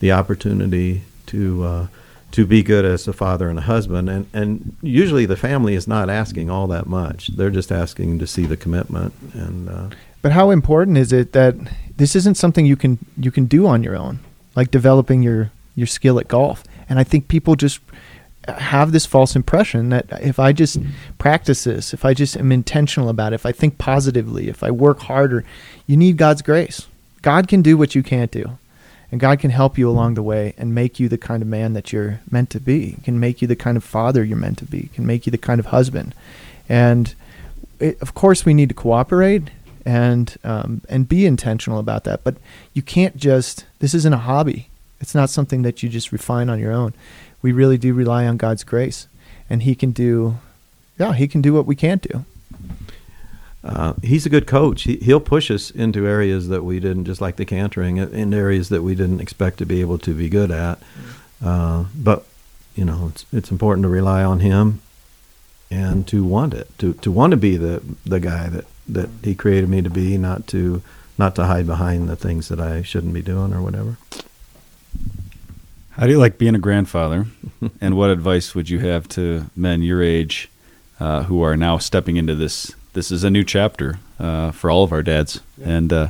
[0.01, 1.87] the opportunity to uh,
[2.33, 5.87] to be good as a father and a husband and and usually the family is
[5.87, 9.89] not asking all that much they're just asking to see the commitment and uh,
[10.23, 11.55] But how important is it that
[11.97, 14.19] this isn't something you can you can do on your own,
[14.57, 16.65] like developing your your skill at golf?
[16.89, 17.81] And I think people just
[18.49, 20.79] have this false impression that if I just
[21.19, 24.71] practice this, if I just am intentional about it, if I think positively, if I
[24.71, 25.45] work harder,
[25.87, 26.87] you need God's grace.
[27.23, 28.59] God can do what you can't do.
[29.11, 31.75] And God can help you along the way and make you the kind of man
[31.75, 32.97] that you're meant to be.
[33.05, 34.91] Can make you the kind of father you're meant to be.
[34.95, 36.15] Can make you the kind of husband.
[36.69, 37.15] And
[37.79, 39.51] it, of course, we need to cooperate
[39.85, 42.25] and um, and be intentional about that.
[42.25, 42.37] But
[42.75, 43.65] you can't just.
[43.79, 44.69] This isn't a hobby.
[45.01, 46.93] It's not something that you just refine on your own.
[47.43, 49.07] We really do rely on God's grace,
[49.49, 50.39] and He can do.
[50.99, 52.25] Yeah, He can do what we can't do.
[53.67, 54.85] Uh, he's a good coach.
[54.85, 58.33] He, he'll push us into areas that we didn't, just like the cantoring, uh, in
[58.33, 60.79] areas that we didn't expect to be able to be good at.
[61.45, 62.25] Uh, but
[62.77, 64.81] you know, it's it's important to rely on him
[65.69, 69.35] and to want it, to to want to be the the guy that that he
[69.35, 70.81] created me to be, not to
[71.19, 73.97] not to hide behind the things that I shouldn't be doing or whatever.
[75.91, 77.27] How do you like being a grandfather?
[77.81, 80.51] and what advice would you have to men your age
[81.01, 82.77] uh, who are now stepping into this?
[82.97, 85.43] This is a new chapter uh, for all of our dads.
[85.63, 86.09] And uh,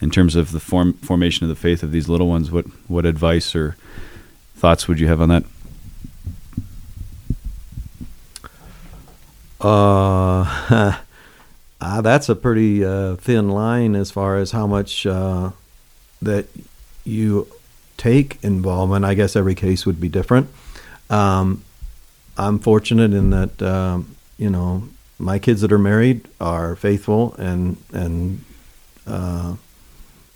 [0.00, 3.06] in terms of the form, formation of the faith of these little ones, what, what
[3.06, 3.76] advice or
[4.56, 5.44] thoughts would you have on that?
[9.60, 10.98] Uh,
[11.80, 15.52] ah, that's a pretty uh, thin line as far as how much uh,
[16.20, 16.48] that
[17.04, 17.46] you
[17.96, 19.04] take involvement.
[19.04, 20.48] I guess every case would be different.
[21.10, 21.62] Um,
[22.36, 24.88] I'm fortunate in that um, you know
[25.18, 28.44] my kids that are married are faithful and and
[29.06, 29.56] uh,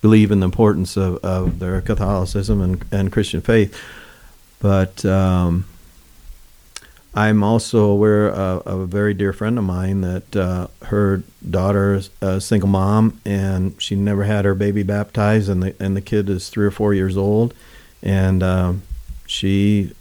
[0.01, 3.81] believe in the importance of, of their Catholicism and, and Christian faith.
[4.59, 5.67] But um,
[7.15, 11.95] I'm also aware of, of a very dear friend of mine that uh, her daughter
[11.95, 16.01] is a single mom and she never had her baby baptized, and the and the
[16.01, 17.55] kid is three or four years old,
[18.03, 18.83] and um,
[19.27, 19.93] she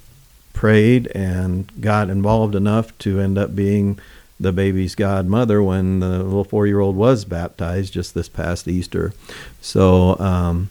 [0.53, 3.99] prayed and got involved enough to end up being
[4.41, 9.13] the baby's godmother when the little four year old was baptized just this past Easter.
[9.61, 10.69] So, um,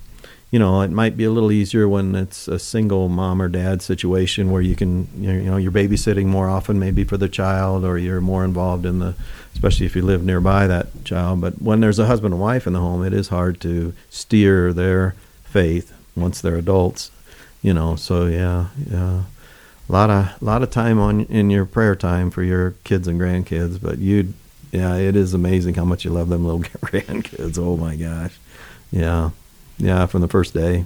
[0.50, 3.82] you know, it might be a little easier when it's a single mom or dad
[3.82, 7.96] situation where you can, you know, you're babysitting more often, maybe for the child, or
[7.96, 9.14] you're more involved in the,
[9.54, 11.40] especially if you live nearby that child.
[11.40, 14.72] But when there's a husband and wife in the home, it is hard to steer
[14.72, 15.14] their
[15.44, 17.12] faith once they're adults,
[17.62, 17.94] you know.
[17.94, 19.22] So yeah, yeah
[19.90, 23.20] a lot of lot of time on in your prayer time for your kids and
[23.20, 23.80] grandkids.
[23.82, 24.34] But you,
[24.70, 27.58] yeah, it is amazing how much you love them little grandkids.
[27.58, 28.38] Oh my gosh,
[28.92, 29.30] yeah,
[29.78, 30.84] yeah, from the first day.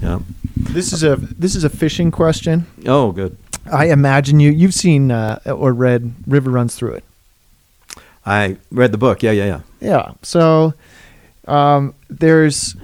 [0.00, 0.20] Yeah.
[0.56, 2.66] This is a this is a fishing question.
[2.86, 3.36] Oh, good.
[3.70, 7.04] I imagine you you've seen uh, or read River Runs Through It.
[8.24, 9.22] I read the book.
[9.22, 9.60] Yeah, yeah, yeah.
[9.80, 10.12] Yeah.
[10.22, 10.72] So
[11.46, 12.76] um, there's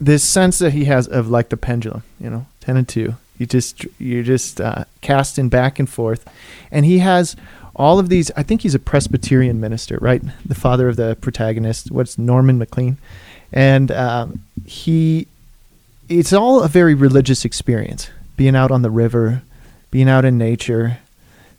[0.00, 3.16] this sense that he has of like the pendulum, you know, ten and two.
[3.40, 6.30] You just you're just uh, casting back and forth,
[6.70, 7.36] and he has
[7.74, 8.30] all of these.
[8.36, 10.20] I think he's a Presbyterian minister, right?
[10.44, 11.90] The father of the protagonist.
[11.90, 12.98] What's Norman Maclean,
[13.50, 15.26] and um, he.
[16.10, 18.10] It's all a very religious experience.
[18.36, 19.40] Being out on the river,
[19.90, 20.98] being out in nature,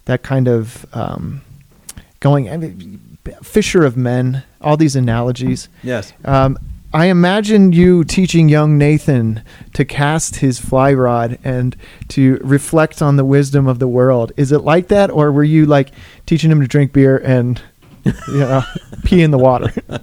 [0.05, 1.41] that kind of um,
[2.19, 2.47] going.
[2.47, 4.43] I mean, fisher of men.
[4.61, 5.67] All these analogies.
[5.81, 6.13] Yes.
[6.25, 6.59] Um,
[6.93, 9.43] I imagine you teaching young Nathan
[9.75, 11.75] to cast his fly rod and
[12.09, 14.33] to reflect on the wisdom of the world.
[14.35, 15.91] Is it like that, or were you like
[16.25, 17.61] teaching him to drink beer and
[18.03, 18.63] you know
[19.05, 19.71] pee in the water?
[19.89, 19.99] Uh,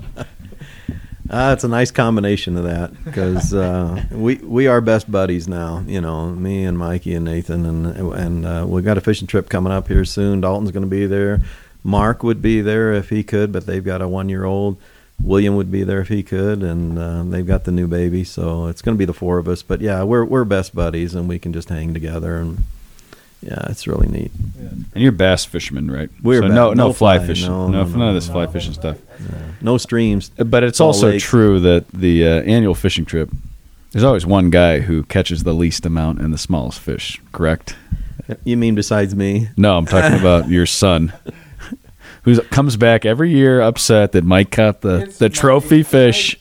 [1.53, 5.85] it's a nice combination of that because uh, we we are best buddies now.
[5.87, 9.51] You know, me and Mikey and Nathan, and and uh, we've got a fishing trip
[9.51, 10.41] coming up here soon.
[10.41, 11.43] Dalton's going to be there.
[11.85, 14.79] Mark would be there if he could, but they've got a one year old.
[15.23, 18.67] William would be there if he could, and uh, they've got the new baby, so
[18.67, 19.63] it's going to be the four of us.
[19.63, 22.65] But yeah, we're we're best buddies, and we can just hang together, and
[23.43, 24.33] yeah, it's really neat.
[24.59, 26.11] And you're bass fishermen, right?
[26.23, 28.29] We're so no, no, no fly fly, fishing, no, no, no, none no, of this
[28.29, 28.99] fly fishing stuff.
[29.61, 33.31] No streams, But it's also true that the uh, annual fishing trip,
[33.93, 37.21] there's always one guy who catches the least amount and the smallest fish.
[37.33, 37.77] Correct?
[38.45, 39.49] You mean besides me?
[39.57, 41.13] No, I'm talking about your son,
[42.37, 46.37] who comes back every year upset that Mike caught the the trophy fish.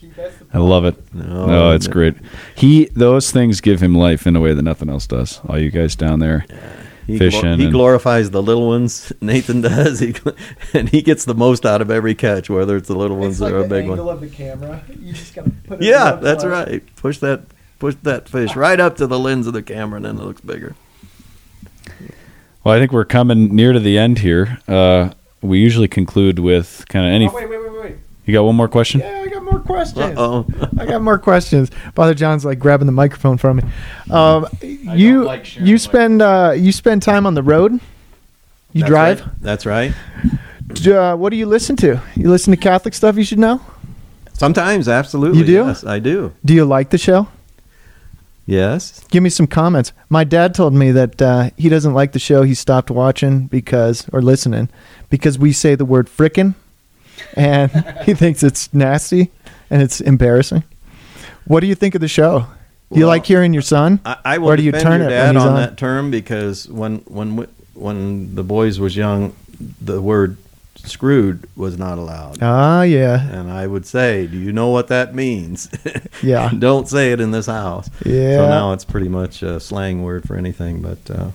[0.54, 0.96] I love it.
[1.14, 1.94] No, No, it's no.
[1.94, 2.16] great.
[2.56, 5.40] He those things give him life in a way that nothing else does.
[5.48, 6.46] All you guys down there.
[7.06, 9.14] He, Fishing he and- glorifies the little ones.
[9.22, 10.14] Nathan does, he,
[10.74, 13.60] and he gets the most out of every catch, whether it's the little ones or
[13.60, 13.98] a big one.
[13.98, 14.82] of the camera.
[15.00, 16.84] You just gotta put Yeah, that's right.
[16.98, 17.44] Push that,
[17.80, 20.42] push that fish right up to the lens of the camera, and then it looks
[20.42, 20.76] bigger.
[22.64, 24.60] Well, I think we're coming near to the end here.
[24.68, 25.12] Uh,
[25.42, 27.28] we usually conclude with kind of any.
[27.28, 27.96] Oh, wait, wait, wait, wait.
[28.26, 29.00] You got one more question?
[29.00, 30.16] Yeah, I got more questions.
[30.18, 30.46] Oh.
[30.78, 31.70] I got more questions.
[31.96, 33.64] Father John's like grabbing the microphone from me.
[34.12, 37.80] Um, you like sharing you spend uh, you spend time on the road.
[38.74, 39.24] You drive.
[39.42, 39.94] That's right.
[40.74, 42.02] D- Uh, what do you listen to?
[42.16, 43.62] You listen to Catholic stuff you should know.
[44.34, 45.40] Sometimes, absolutely.
[45.40, 45.54] You do?
[45.66, 46.34] Yes, I do.
[46.44, 47.28] Do you like the show?
[48.46, 49.04] Yes.
[49.10, 49.92] Give me some comments.
[50.10, 52.44] My dad told me that uh, he doesn't like the show.
[52.44, 54.70] He stopped watching because or listening
[55.10, 56.55] because we say the word frickin',
[57.36, 57.72] and
[58.05, 59.32] he thinks it's nasty
[59.70, 60.64] and it's embarrassing.
[61.45, 62.47] What do you think of the show?
[62.91, 63.99] Do you Well, like hearing your son?
[64.05, 65.55] I, I will Or do you turn your dad on, on?
[65.55, 69.36] that term because when when when the boys was young,
[69.82, 70.38] the word
[70.78, 72.38] "screwed" was not allowed.
[72.41, 75.70] Ah, yeah, And I would say, do you know what that means?
[76.24, 76.49] Yeah.
[76.58, 77.89] Don't say it in this house.
[78.03, 78.38] yeah.
[78.38, 80.82] So now it's pretty much a slang word for anything.
[80.82, 81.30] But uh,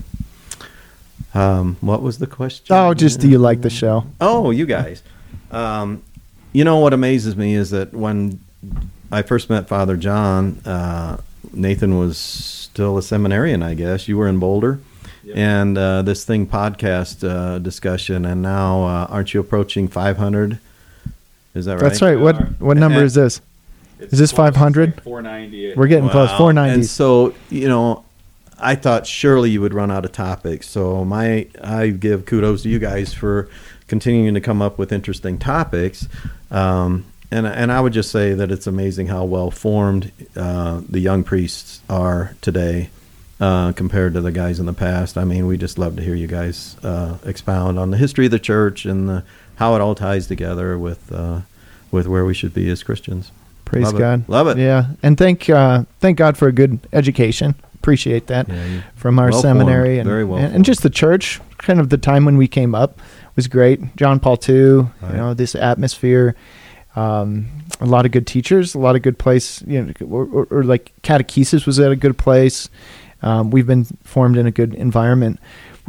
[1.34, 2.66] um, what was the question?
[2.76, 4.04] oh, just do you like the show?
[4.20, 5.02] Oh, you guys.
[5.50, 6.02] Um,
[6.52, 8.40] you know what amazes me is that when
[9.10, 11.18] I first met Father John, uh,
[11.52, 14.08] Nathan was still a seminarian, I guess.
[14.08, 14.80] You were in Boulder.
[15.34, 20.58] And uh, this thing podcast uh, discussion, and now uh, aren't you approaching 500?
[21.54, 21.80] Is that right?
[21.80, 22.18] That's right.
[22.18, 23.40] What what number And- is this?
[24.00, 25.00] Is this 500?
[25.02, 25.72] Four ninety.
[25.74, 26.28] We're getting close.
[26.30, 26.74] 490.
[26.74, 28.04] And so, you know,
[28.62, 30.68] I thought surely you would run out of topics.
[30.68, 33.48] So my I give kudos to you guys for
[33.88, 36.08] continuing to come up with interesting topics.
[36.50, 41.00] Um, and and I would just say that it's amazing how well formed uh, the
[41.00, 42.90] young priests are today
[43.40, 45.18] uh, compared to the guys in the past.
[45.18, 48.30] I mean, we just love to hear you guys uh, expound on the history of
[48.30, 49.24] the church and the,
[49.56, 51.40] how it all ties together with uh,
[51.90, 53.32] with where we should be as Christians.
[53.64, 53.98] Praise Love it.
[53.98, 54.28] God.
[54.28, 54.58] Love it.
[54.58, 57.54] Yeah, and thank uh, thank God for a good education.
[57.82, 59.98] Appreciate that Yeah, from our well seminary formed.
[60.02, 61.40] and, Very well and, and just the church.
[61.58, 63.00] Kind of the time when we came up
[63.34, 63.96] was great.
[63.96, 64.54] John Paul II.
[64.54, 66.36] You know this atmosphere.
[66.94, 67.48] Um,
[67.80, 68.74] a lot of good teachers.
[68.76, 69.62] A lot of good place.
[69.62, 72.68] You know, or, or, or like catechesis was at a good place.
[73.20, 75.40] Um, we've been formed in a good environment.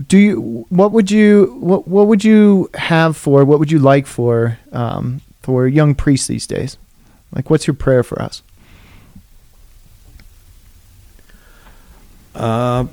[0.07, 0.65] Do you?
[0.69, 1.55] What would you?
[1.59, 3.45] What What would you have for?
[3.45, 4.57] What would you like for?
[4.71, 6.77] Um, for young priests these days?
[7.35, 8.41] Like, what's your prayer for us?
[12.35, 12.85] Uh,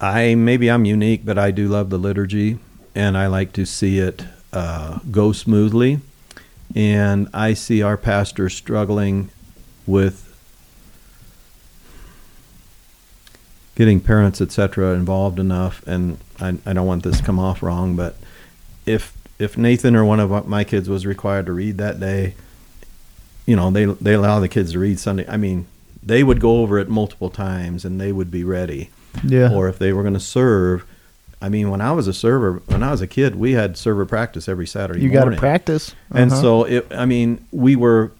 [0.00, 2.58] I maybe I'm unique, but I do love the liturgy,
[2.94, 6.00] and I like to see it uh, go smoothly.
[6.74, 9.30] And I see our pastor struggling
[9.86, 10.24] with
[13.74, 15.86] getting parents, etc., involved enough.
[15.86, 18.16] And I, I don't want this to come off wrong, but
[18.86, 22.34] if if Nathan or one of my kids was required to read that day,
[23.46, 25.26] you know, they they allow the kids to read Sunday.
[25.28, 25.66] I mean,
[26.02, 28.90] they would go over it multiple times and they would be ready.
[29.24, 29.52] Yeah.
[29.52, 30.84] Or if they were going to serve,
[31.40, 34.04] I mean, when I was a server, when I was a kid, we had server
[34.06, 35.94] practice every Saturday you got to practice.
[36.12, 36.40] And Uh-huh.
[36.40, 38.12] so, it, I mean, we were,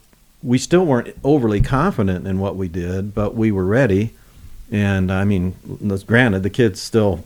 [0.42, 4.12] we still weren't overly confident in what we did, but we were ready.
[4.70, 5.54] And I mean,
[6.06, 7.24] granted, the kid's still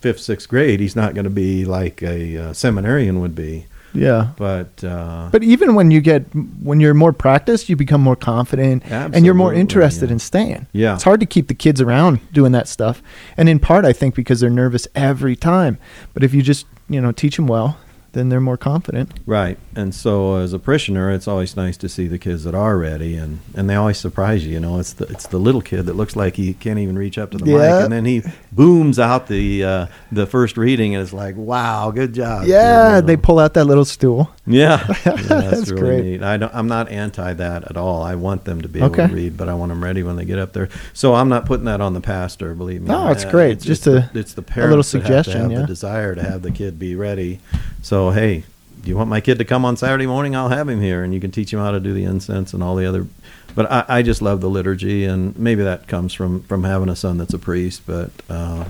[0.00, 0.80] fifth, sixth grade.
[0.80, 4.32] He's not going to be like a uh, seminarian would be, yeah.
[4.36, 6.22] but uh, But even when you get
[6.62, 10.12] when you're more practiced, you become more confident and you're more interested yeah.
[10.12, 10.66] in staying.
[10.72, 10.94] Yeah.
[10.94, 13.02] It's hard to keep the kids around doing that stuff.
[13.36, 15.78] And in part I think because they're nervous every time.
[16.14, 17.78] But if you just, you know, teach them well,
[18.12, 19.12] then they're more confident.
[19.24, 19.56] Right.
[19.76, 23.14] And so as a parishioner, it's always nice to see the kids that are ready
[23.14, 25.94] and, and they always surprise you, you know, it's the it's the little kid that
[25.94, 27.58] looks like he can't even reach up to the Yeah.
[27.58, 31.90] mic and then he booms out the uh, the first reading and it's like, "Wow,
[31.92, 33.06] good job." kid," yeah, you know.
[33.06, 34.30] they pull out that little stool.
[34.46, 34.84] Yeah.
[35.06, 36.04] yeah that's, That's really great.
[36.04, 36.22] neat.
[36.22, 38.02] I don't I'm not anti that at all.
[38.02, 40.24] I want them to be able to read, but I want them ready when they
[40.24, 40.68] get up there.
[40.92, 42.88] So I'm not putting that on the pastor, believe me.
[42.88, 43.52] No, it's Uh, great.
[43.52, 45.60] It's, Just a- the, it's the a parents little that have to suggestion, have yeah.
[45.60, 47.38] the desire to have the kid be ready.
[47.82, 48.44] So hey,
[48.82, 50.34] do you want my kid to come on Saturday morning?
[50.36, 52.62] I'll have him here, and you can teach him how to do the incense and
[52.62, 53.06] all the other.
[53.54, 56.96] But I, I just love the liturgy, and maybe that comes from from having a
[56.96, 57.82] son that's a priest.
[57.86, 58.66] But uh,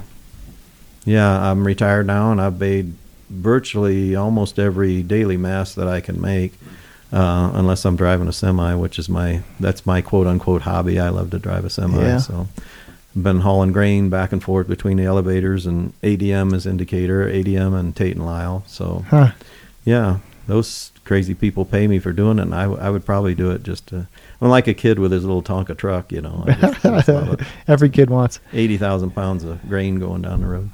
[1.05, 2.95] yeah, I'm retired now, and I've made
[3.29, 6.55] virtually almost every daily mass that I can make,
[7.13, 10.99] uh, unless I'm driving a semi, which is my that's my quote unquote hobby.
[10.99, 12.19] I love to drive a semi, Yeah.
[12.19, 12.49] so.
[13.15, 17.79] Been hauling grain back and forth between the elevators and ADM is in Decatur, ADM
[17.79, 18.63] and Tate and Lyle.
[18.67, 19.33] So Huh.
[19.85, 23.35] yeah, those crazy people pay me for doing it, and I, w- I would probably
[23.35, 24.07] do it just to.
[24.41, 26.45] I'm like a kid with his little Tonka truck, you know.
[26.61, 27.41] Just, just.
[27.69, 28.39] Every kid wants.
[28.53, 30.71] Eighty thousand pounds of grain going down the road.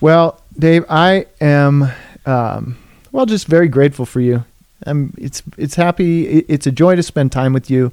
[0.00, 1.90] Well, Dave, I am
[2.24, 2.78] um,
[3.12, 4.44] well just very grateful for you.
[4.86, 7.92] I'm it's it's happy it's a joy to spend time with you.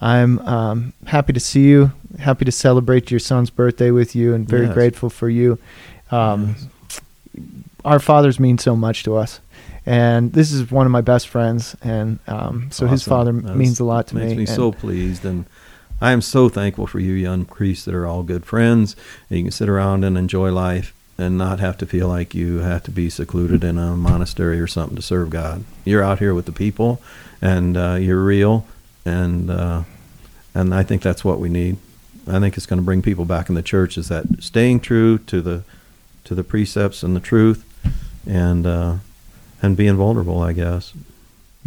[0.00, 4.48] I'm um, happy to see you, happy to celebrate your son's birthday with you, and
[4.48, 4.74] very Yes.
[4.74, 5.58] grateful for you.
[6.10, 6.56] Um,
[7.84, 9.38] Our fathers mean so much to us,
[9.84, 13.78] and this is one of my best friends, and um, so his father That's- means
[13.78, 14.36] a lot to makes me.
[14.38, 15.44] Makes me so pleased, and
[16.00, 18.96] I am so thankful for you young priests that are all good friends.
[19.30, 22.58] And you can sit around and enjoy life and not have to feel like you
[22.58, 25.64] have to be secluded in a monastery or something to serve God.
[25.84, 27.00] You're out here with the people,
[27.40, 28.66] and uh, you're real,
[29.04, 29.82] and uh,
[30.54, 31.76] and I think that's what we need.
[32.28, 35.18] I think it's going to bring people back in the church is that staying true
[35.18, 35.62] to the
[36.24, 37.64] to the precepts and the truth,
[38.26, 38.96] and uh,
[39.62, 40.40] and being vulnerable.
[40.40, 40.92] I guess.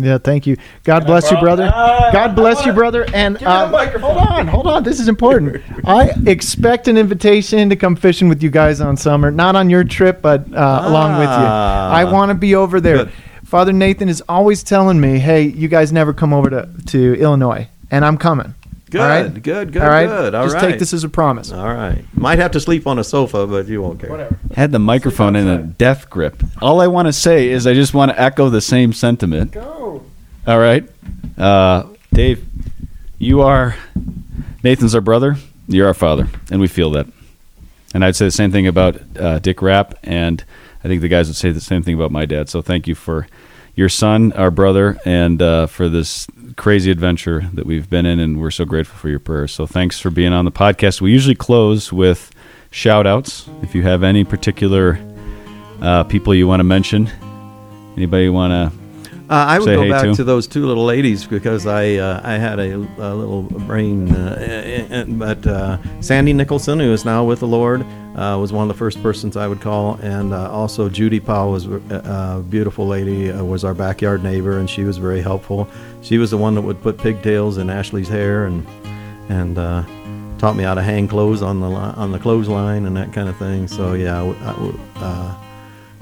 [0.01, 0.57] Yeah, thank you.
[0.85, 1.69] God bless you, brother.
[2.13, 3.05] God bless you, brother.
[3.13, 4.83] And um, hold on, hold on.
[4.83, 5.61] This is important.
[5.85, 9.83] I expect an invitation to come fishing with you guys on summer, not on your
[9.83, 11.35] trip, but uh, along with you.
[11.35, 11.91] Ah.
[11.91, 13.05] I want to be over there.
[13.05, 13.11] Good.
[13.43, 17.67] Father Nathan is always telling me, "Hey, you guys never come over to, to Illinois,"
[17.91, 18.53] and I'm coming.
[18.89, 19.33] Good, All right?
[19.33, 20.33] good, good, All right, good.
[20.35, 20.69] All just right.
[20.71, 21.51] take this as a promise.
[21.51, 22.03] All right.
[22.15, 24.09] Might have to sleep on a sofa, but you won't care.
[24.09, 24.39] Whatever.
[24.55, 26.41] Had the microphone in a death grip.
[26.61, 29.51] All I want to say is I just want to echo the same sentiment.
[29.51, 30.03] Go.
[30.47, 30.89] All right.
[31.37, 31.83] Uh,
[32.13, 32.45] Dave,
[33.19, 33.75] you are
[34.63, 35.35] Nathan's our brother.
[35.67, 37.05] You're our father, and we feel that.
[37.93, 40.43] And I'd say the same thing about uh, Dick Rapp, and
[40.83, 42.49] I think the guys would say the same thing about my dad.
[42.49, 43.27] So thank you for,
[43.79, 46.27] your son, our brother, and uh, for this
[46.57, 48.19] crazy adventure that we've been in.
[48.19, 49.53] And we're so grateful for your prayers.
[49.53, 50.99] So thanks for being on the podcast.
[50.99, 52.29] We usually close with
[52.71, 53.49] shout outs.
[53.61, 54.99] If you have any particular
[55.81, 57.09] uh, people you want to mention,
[57.95, 58.78] anybody you want to
[59.29, 60.15] Uh, I would Say go hey back to.
[60.15, 64.35] to those two little ladies because I uh, I had a, a little brain, uh,
[64.39, 67.81] eh, eh, but uh, Sandy Nicholson, who is now with the Lord,
[68.15, 71.51] uh, was one of the first persons I would call, and uh, also Judy Powell
[71.51, 75.67] was a beautiful lady, uh, was our backyard neighbor, and she was very helpful.
[76.01, 78.65] She was the one that would put pigtails in Ashley's hair and
[79.29, 79.83] and uh,
[80.39, 83.29] taught me how to hang clothes on the li- on the clothesline and that kind
[83.29, 83.67] of thing.
[83.67, 85.35] So yeah, I w- I w- uh,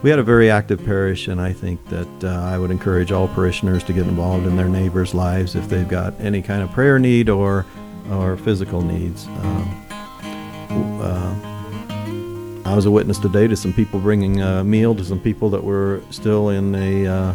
[0.04, 3.28] we had a very active parish, and I think that uh, I would encourage all
[3.28, 7.00] parishioners to get involved in their neighbors' lives if they've got any kind of prayer
[7.00, 7.66] need or
[8.12, 9.26] or physical needs.
[9.26, 9.86] Um,
[11.02, 11.36] uh,
[12.66, 15.64] I was a witness today to some people bringing a meal to some people that
[15.64, 17.34] were still in a uh,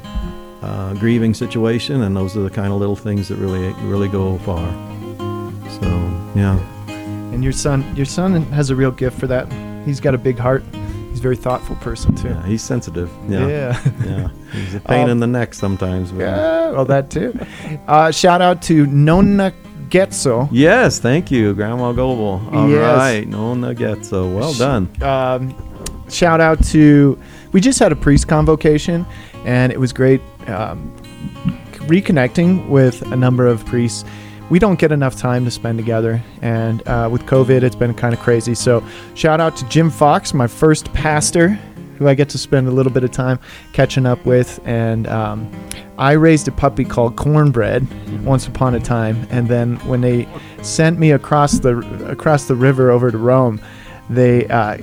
[0.62, 4.38] uh, grieving situation, and those are the kind of little things that really really go
[4.38, 4.66] far.
[5.80, 5.88] So
[6.36, 6.58] yeah.
[7.32, 9.50] And your son, your son has a real gift for that.
[9.84, 10.62] He's got a big heart.
[11.12, 12.28] He's a very thoughtful person too.
[12.28, 13.10] Yeah, he's sensitive.
[13.28, 13.46] Yeah.
[13.46, 13.80] Yeah.
[14.06, 14.28] Yeah.
[14.52, 16.10] He's a pain Um, in the neck sometimes.
[16.10, 17.38] But Yeah, well, that too.
[17.86, 19.52] Uh, shout out to Nona
[19.90, 20.48] Ghezzo.
[20.50, 22.40] Yes, thank you, Grandma Goebel.
[22.52, 23.26] All right, Yes.
[23.26, 24.06] no nugget.
[24.06, 24.88] So well done.
[25.02, 25.54] Um,
[26.08, 27.18] shout out to,
[27.52, 29.04] we just had a priest convocation,
[29.44, 30.90] and it was great um,
[31.88, 34.04] reconnecting with a number of priests.
[34.50, 38.12] We don't get enough time to spend together, and uh, with COVID, it's been kind
[38.12, 38.54] of crazy.
[38.54, 38.84] So,
[39.14, 41.58] shout out to Jim Fox, my first pastor,
[41.98, 43.38] who I get to spend a little bit of time
[43.72, 44.60] catching up with.
[44.64, 45.50] And um,
[45.98, 47.86] I raised a puppy called Cornbread
[48.24, 50.28] once upon a time, and then when they
[50.62, 51.78] sent me across the
[52.08, 53.60] across the river over to Rome,
[54.10, 54.78] they uh,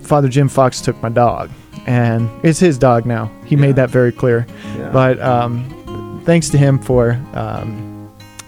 [0.00, 1.50] Father Jim Fox took my dog,
[1.86, 3.30] and it's his dog now.
[3.44, 4.46] He made that very clear.
[4.76, 4.90] Yeah.
[4.90, 7.81] But um, thanks to him for um,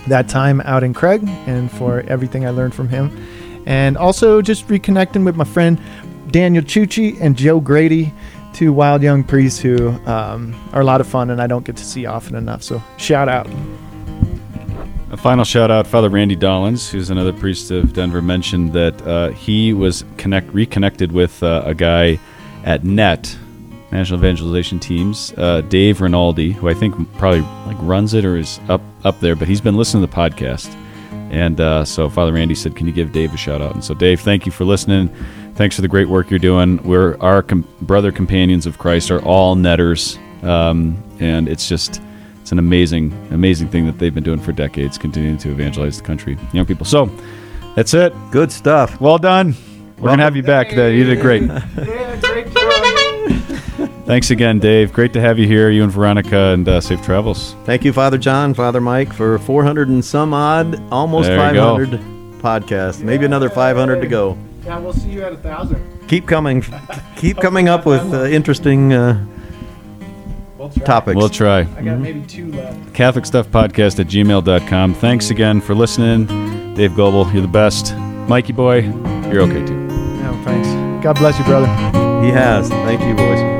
[0.07, 3.11] that time out in Craig and for everything I learned from him.
[3.67, 5.81] And also just reconnecting with my friend
[6.31, 8.13] Daniel Ciucci and Joe Grady,
[8.53, 11.77] two wild young priests who um, are a lot of fun and I don't get
[11.77, 12.63] to see often enough.
[12.63, 13.49] So shout out.
[15.11, 19.29] A final shout out, Father Randy Dollins, who's another priest of Denver, mentioned that uh,
[19.29, 22.19] he was connect reconnected with uh, a guy
[22.65, 23.39] at NET,
[23.95, 28.59] National Evangelization Teams, uh, Dave Rinaldi, who I think probably like runs it or is
[28.69, 30.67] up up there, but he's been listening to the podcast.
[31.31, 33.95] And uh, so Father Randy said, "Can you give Dave a shout out?" And so
[33.95, 35.09] Dave, thank you for listening.
[35.55, 36.83] Thanks for the great work you're doing.
[36.83, 42.03] We're our com- brother companions of Christ are all netters, um, and it's just
[42.43, 46.05] it's an amazing, amazing thing that they've been doing for decades, continuing to evangelize the
[46.05, 46.85] country, young people.
[46.85, 47.07] So
[47.77, 48.13] that's it.
[48.33, 49.01] Good stuff.
[49.01, 49.55] Well done.
[49.99, 50.71] We're gonna have you back.
[50.71, 50.97] Today.
[50.97, 51.43] You did great.
[51.77, 52.94] Yeah, great job.
[54.07, 54.93] Thanks again, Dave.
[54.93, 55.71] Great to have you here.
[55.71, 57.55] You and Veronica, and uh, safe travels.
[57.65, 61.91] Thank you, Father John, Father Mike, for 400 and some odd, almost There 500
[62.41, 63.03] podcasts.
[63.03, 64.37] Maybe another 500 to go.
[64.65, 66.07] Yeah, we'll see you at a thousand.
[66.09, 66.63] Keep coming.
[67.17, 69.27] Keep coming up with uh, interesting uh,
[70.59, 70.85] We'll try.
[70.85, 71.17] topics.
[71.17, 71.61] We'll try.
[71.61, 72.95] I got maybe two left.
[72.95, 74.95] Catholic Stuff Podcast at gmail.com.
[74.95, 76.27] Thanks again for listening.
[76.75, 77.95] Dave Goebel, you're the best.
[78.29, 78.81] Mikey boy,
[79.31, 79.87] you're okay too.
[79.87, 80.84] No, thanks.
[81.05, 81.67] God bless you, brother.
[82.25, 82.71] he has.
[82.71, 83.54] Thank you, boys.